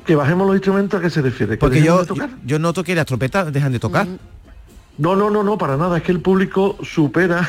[0.06, 1.54] Que bajemos los instrumentos, ¿a qué se refiere?
[1.54, 2.30] ¿Que Porque yo, yo, tocar?
[2.44, 4.08] yo noto que las trompetas dejan de tocar.
[5.00, 5.98] No, no, no, no, para nada.
[5.98, 7.48] Es que el público supera,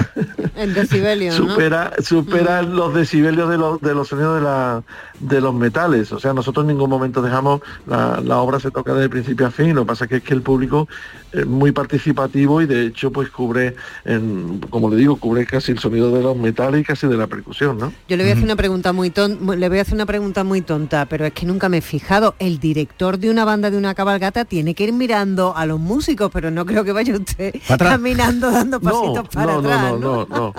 [0.56, 1.36] El decibelio, ¿no?
[1.36, 4.82] supera, supera los decibelios de los, de los sonidos de, la,
[5.18, 6.12] de los metales.
[6.12, 9.50] O sea, nosotros en ningún momento dejamos la, la obra se toca desde principio a
[9.50, 9.74] fin.
[9.74, 10.86] Lo que pasa que es que el público
[11.32, 13.74] es muy participativo y de hecho pues cubre,
[14.04, 17.26] en, como le digo, cubre casi el sonido de los metales y casi de la
[17.26, 17.92] percusión, ¿no?
[18.08, 20.44] Yo le voy a hacer una pregunta muy ton- le voy a hacer una pregunta
[20.44, 22.36] muy tonta, pero es que nunca me he fijado.
[22.38, 26.30] El director de una banda de una cabalgata tiene que ir mirando a los músicos,
[26.32, 27.90] pero no creo que vaya usted Para atrás.
[27.92, 29.80] caminando dando pasitos para no, atrás.
[29.92, 30.54] no, no, no, no.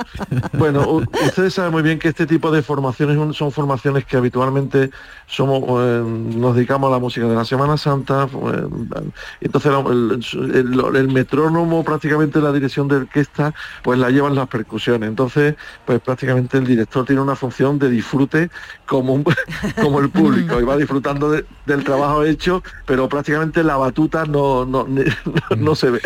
[0.57, 0.87] Bueno,
[1.25, 4.89] ustedes saben muy bien que este tipo de formaciones son formaciones que habitualmente
[5.27, 8.27] somos, eh, nos dedicamos a la música de la Semana Santa.
[8.31, 9.09] eh,
[9.41, 13.53] entonces el, el- el metrónomo, prácticamente la dirección de orquesta,
[13.83, 15.07] pues la llevan las percusiones.
[15.09, 15.55] Entonces,
[15.85, 18.49] pues prácticamente el director tiene una función de disfrute
[18.85, 19.23] como, un-
[19.81, 24.65] como el público y va disfrutando de- del trabajo hecho, pero prácticamente la batuta no,
[24.65, 24.85] no,
[25.57, 26.01] no se ve.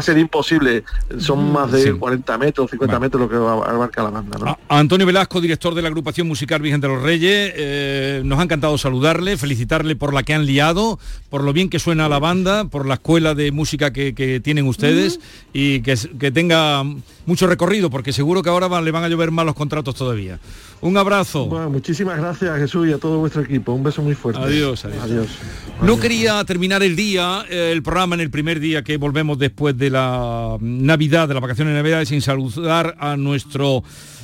[0.00, 0.84] Además sería imposible,
[1.18, 4.38] son más de 40 metros, 50 metros lo que abarca la banda.
[4.38, 4.58] ¿no?
[4.68, 8.42] A Antonio Velasco, director de la agrupación musical Virgen de los Reyes, eh, nos ha
[8.44, 10.98] encantado saludarle, felicitarle por la que han liado,
[11.28, 14.66] por lo bien que suena la banda, por la escuela de música que, que tienen
[14.66, 15.20] ustedes
[15.52, 15.96] y que,
[16.32, 16.82] tenga
[17.26, 20.38] mucho recorrido, porque seguro que ahora va- le van a llover más los contratos todavía.
[20.80, 21.44] Un abrazo.
[21.44, 23.72] Bueno, muchísimas gracias Jesús y a todo vuestro equipo.
[23.74, 24.40] Un beso muy fuerte.
[24.40, 25.26] Adiós, adiós.
[25.82, 29.76] No quería terminar el día, eh, el programa en el primer día que volvemos después
[29.76, 33.82] de la Navidad, de las vacaciones de Navidad, sin saludar a nuestro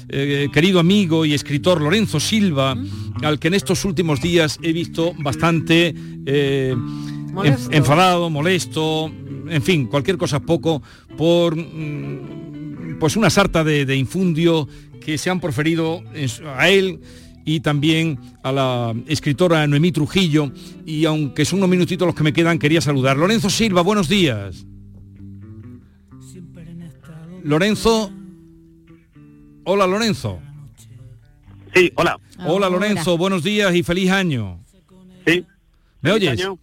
[0.08, 2.76] eh, querido amigo y escritor Lorenzo Silva,
[3.22, 5.94] al que en estos últimos días he visto bastante
[6.26, 6.74] eh,
[7.44, 9.10] en- enfadado, molesto,
[9.48, 10.82] en fin, cualquier cosa poco
[11.16, 14.68] por mm, pues una sarta de, de infundio
[15.04, 16.02] que se han proferido
[16.56, 17.00] a él
[17.44, 20.50] y también a la escritora Noemí Trujillo
[20.84, 23.16] y aunque son unos minutitos los que me quedan quería saludar.
[23.16, 24.66] Lorenzo Silva, buenos días.
[27.46, 28.10] Lorenzo.
[29.62, 30.40] Hola Lorenzo.
[31.72, 32.18] Sí, hola.
[32.44, 34.58] Hola Lorenzo, buenos días y feliz año.
[35.24, 35.46] Sí.
[36.00, 36.40] ¿Me oyes?
[36.40, 36.58] año.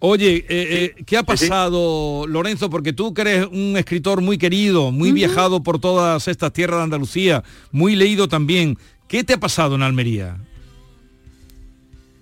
[0.00, 2.68] Oye, eh, eh, ¿qué ha pasado, Lorenzo?
[2.70, 6.84] Porque tú que eres un escritor muy querido, muy viajado por todas estas tierras de
[6.84, 8.78] Andalucía, muy leído también.
[9.06, 10.38] ¿Qué te ha pasado en Almería?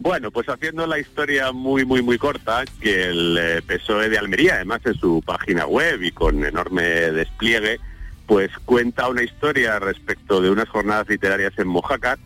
[0.01, 4.55] Bueno, pues haciendo la historia muy, muy, muy corta, que el eh, PSOE de Almería,
[4.55, 7.81] además en su página web y con enorme despliegue,
[8.27, 12.19] pues cuenta una historia respecto de unas jornadas literarias en Mojácar,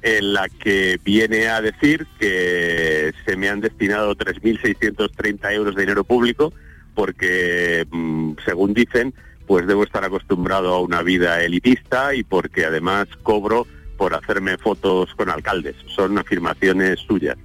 [0.00, 6.04] en la que viene a decir que se me han destinado 3.630 euros de dinero
[6.04, 6.54] público,
[6.94, 9.12] porque, mm, según dicen,
[9.46, 13.66] pues debo estar acostumbrado a una vida elitista y porque además cobro
[13.98, 15.74] por hacerme fotos con alcaldes.
[15.94, 17.36] Son afirmaciones suyas.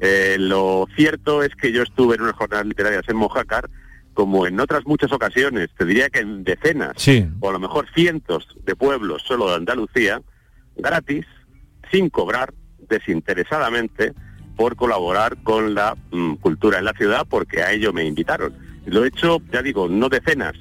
[0.00, 3.68] Eh, lo cierto es que yo estuve en unas jornadas literarias en Mojácar,
[4.14, 7.28] como en otras muchas ocasiones, te diría que en decenas Sí.
[7.38, 10.20] o a lo mejor cientos de pueblos solo de Andalucía,
[10.76, 11.24] gratis,
[11.92, 12.52] sin cobrar,
[12.88, 14.14] desinteresadamente,
[14.56, 18.54] por colaborar con la mm, cultura en la ciudad, porque a ello me invitaron.
[18.86, 20.54] Lo he hecho, ya digo, no decenas,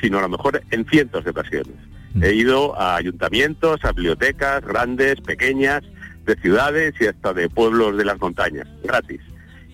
[0.00, 1.74] sino a lo mejor en cientos de ocasiones.
[2.20, 5.82] He ido a ayuntamientos, a bibliotecas grandes, pequeñas,
[6.24, 9.20] de ciudades y hasta de pueblos de las montañas, gratis.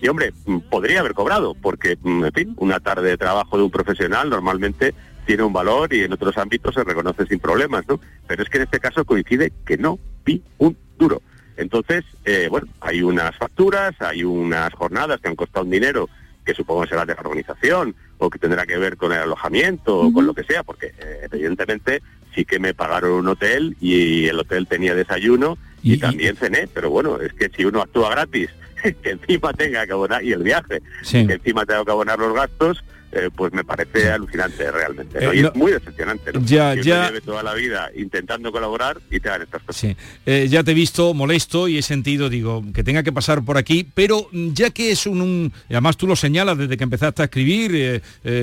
[0.01, 3.63] Y hombre, mm, podría haber cobrado, porque, mm, en fin, una tarde de trabajo de
[3.63, 4.93] un profesional normalmente
[5.25, 7.99] tiene un valor y en otros ámbitos se reconoce sin problemas, ¿no?
[8.27, 11.21] Pero es que en este caso coincide que no vi un duro.
[11.57, 16.07] Entonces, eh, bueno, hay unas facturas, hay unas jornadas que han costado un dinero
[16.45, 19.99] que supongo que será de la organización o que tendrá que ver con el alojamiento
[19.99, 22.01] o con lo que sea, porque eh, evidentemente
[22.37, 26.91] sí que me pagaron un hotel y el hotel tenía desayuno y, también cené, pero
[26.91, 28.49] bueno, es que si uno actúa gratis,
[29.01, 31.25] que encima tenga que abonar, y el viaje, Sí.
[31.27, 32.83] que encima tenga que abonar los gastos,
[33.13, 35.21] eh, pues me parece alucinante realmente.
[35.21, 35.31] ¿no?
[35.31, 36.41] Eh, y no- es muy decepcionante, ¿no?
[36.43, 37.07] Ya, que ya.
[37.07, 39.79] lleve toda la vida intentando colaborar y te hagan estas cosas.
[39.79, 39.95] Sí.
[40.25, 43.57] Eh, ya te he visto molesto y he sentido, digo, que tenga que pasar por
[43.57, 47.25] aquí, pero mm, ya que es un, además tú lo señalas desde que empezaste a
[47.25, 48.01] escribir,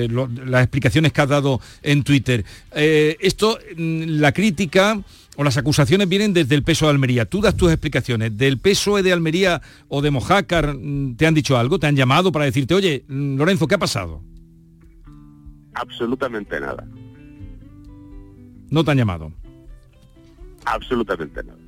[0.09, 2.43] lo- las explicaciones que has dado en Twitter,
[2.73, 4.99] esto, mm, la crítica
[5.35, 7.25] o las acusaciones vienen desde el peso de Almería.
[7.25, 8.37] Tú das tus explicaciones.
[8.37, 11.79] ¿Del PSOE de Almería o de Mojácar mm, te han dicho algo?
[11.79, 14.21] ¿Te han llamado para decirte, oye, mm, Lorenzo, ¿qué ha pasado?
[15.73, 16.87] Absolutamente nada.
[18.69, 19.31] No te han llamado.
[20.65, 21.59] Absolutamente nada.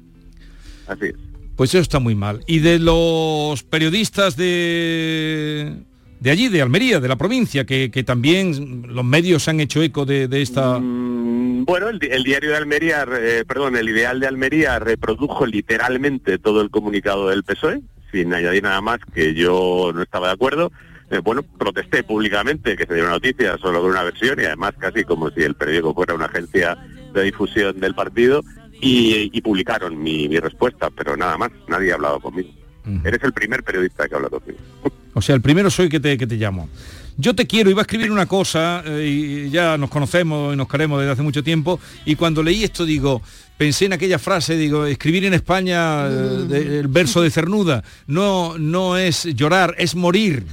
[0.88, 1.16] Así es.
[1.56, 2.44] Pues eso está muy mal.
[2.48, 5.84] Y de los periodistas de,
[6.20, 10.06] de allí, de Almería, de la provincia, que, que también los medios han hecho eco
[10.06, 10.80] de, de esta...
[10.80, 15.46] Mm, Bueno, el, di- el diario de Almería, eh, perdón, el Ideal de Almería reprodujo
[15.46, 20.34] literalmente todo el comunicado del PSOE, sin añadir nada más que yo no estaba de
[20.34, 20.72] acuerdo.
[21.12, 24.74] eh, bueno, protesté públicamente que se diera una noticia solo con una versión y además
[24.78, 26.78] casi como si el periódico fuera una agencia
[27.14, 28.44] de difusión del partido
[28.82, 32.50] y, y publicaron mi, mi respuesta, pero nada más, nadie ha hablado conmigo.
[33.04, 34.60] Eres el primer periodista que habla conmigo.
[35.18, 36.70] O sea, el primero soy que te, que te llamo.
[37.18, 40.68] Yo te quiero, iba a escribir una cosa, eh, y ya nos conocemos y nos
[40.68, 43.24] queremos desde hace mucho tiempo, y cuando leí esto digo,
[43.58, 46.10] pensé en aquella frase, digo, escribir en España eh,
[46.48, 50.46] de- el verso de Cernuda, no, no es llorar, es morir.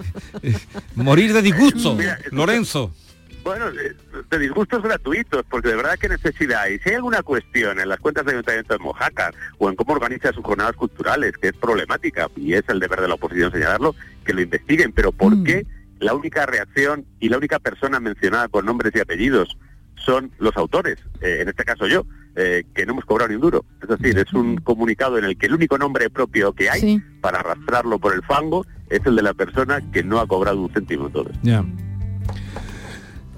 [0.96, 1.96] morir de disgusto,
[2.32, 2.92] Lorenzo.
[3.42, 6.78] Bueno, de disgustos gratuitos, porque de verdad que necesidad hay.
[6.80, 10.32] Si hay alguna cuestión en las cuentas del Ayuntamiento de Mojácar o en cómo organiza
[10.32, 14.34] sus jornadas culturales, que es problemática, y es el deber de la oposición señalarlo, que
[14.34, 14.92] lo investiguen.
[14.92, 15.66] Pero ¿por qué
[16.00, 19.56] la única reacción y la única persona mencionada con nombres y apellidos
[19.96, 20.98] son los autores?
[21.22, 22.04] Eh, en este caso yo,
[22.36, 23.64] eh, que no hemos cobrado ni un duro.
[23.82, 27.02] Es decir, es un comunicado en el que el único nombre propio que hay Sí.
[27.22, 30.72] para arrastrarlo por el fango es el de la persona que no ha cobrado un
[30.72, 31.30] céntimo de todo.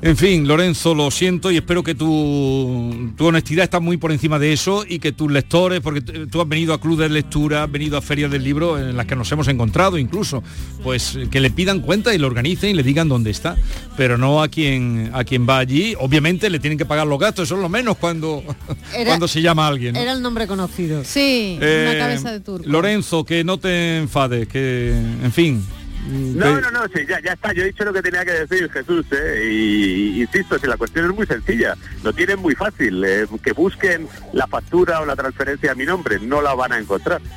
[0.04, 4.36] En fin, Lorenzo, lo siento y espero que tu, tu honestidad está muy por encima
[4.40, 7.70] de eso y que tus lectores, porque tú has venido a clubes de lectura, has
[7.70, 10.42] venido a ferias del libro en las que nos hemos encontrado incluso,
[10.82, 13.56] pues que le pidan cuenta y lo organicen y le digan dónde está,
[13.96, 15.94] pero no a quien a quien va allí.
[16.00, 18.42] Obviamente le tienen que pagar los gastos, eso es lo menos cuando,
[18.96, 19.94] Era- cuando se llama a alguien.
[19.94, 20.00] ¿no?
[20.00, 21.04] Era el nombre conocido.
[21.04, 22.68] Sí, Eh, una cabeza de turco.
[22.68, 24.90] Lorenzo, que no te enfades, que
[25.22, 25.64] en fin.
[26.10, 28.32] No, que- no, no, sí, ya, ya está, yo he dicho lo que tenía que
[28.32, 29.48] decir Jesús, ¿eh?
[29.50, 34.08] y insisto, si la cuestión es muy sencilla, lo tienen muy fácil, eh, que busquen
[34.32, 37.20] la factura o la transferencia a mi nombre, no la van a encontrar.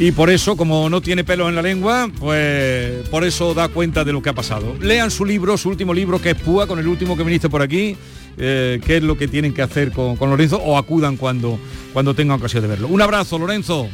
[0.00, 4.04] Y por eso, como no tiene pelo en la lengua, pues por eso da cuenta
[4.04, 4.76] de lo que ha pasado.
[4.80, 7.62] Lean su libro, su último libro, que es Púa, con el último que viniste por
[7.62, 7.96] aquí,
[8.36, 11.58] eh, qué es lo que tienen que hacer con, con Lorenzo, o acudan cuando,
[11.92, 12.86] cuando tengan ocasión de verlo.
[12.86, 13.88] Un abrazo, Lorenzo.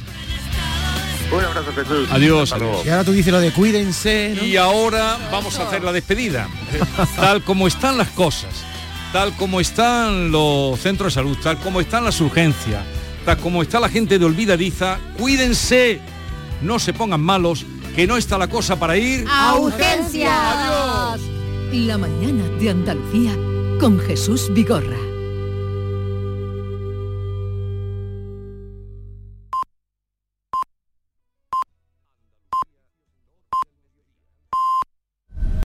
[1.34, 2.08] Un abrazo Jesús.
[2.10, 2.54] Adiós.
[2.58, 2.82] Luego.
[2.84, 4.34] Y ahora tú dices lo de cuídense.
[4.36, 4.44] ¿no?
[4.44, 6.48] Y ahora vamos a hacer la despedida.
[7.16, 8.50] Tal como están las cosas,
[9.12, 12.82] tal como están los centros de salud, tal como están las urgencias,
[13.24, 16.00] tal como está la gente de olvidadiza, cuídense,
[16.62, 17.64] no se pongan malos,
[17.94, 19.24] que no está la cosa para ir.
[19.30, 21.20] ¡A urgencias!
[21.72, 23.36] La mañana de Andalucía
[23.78, 25.13] con Jesús Vigorra.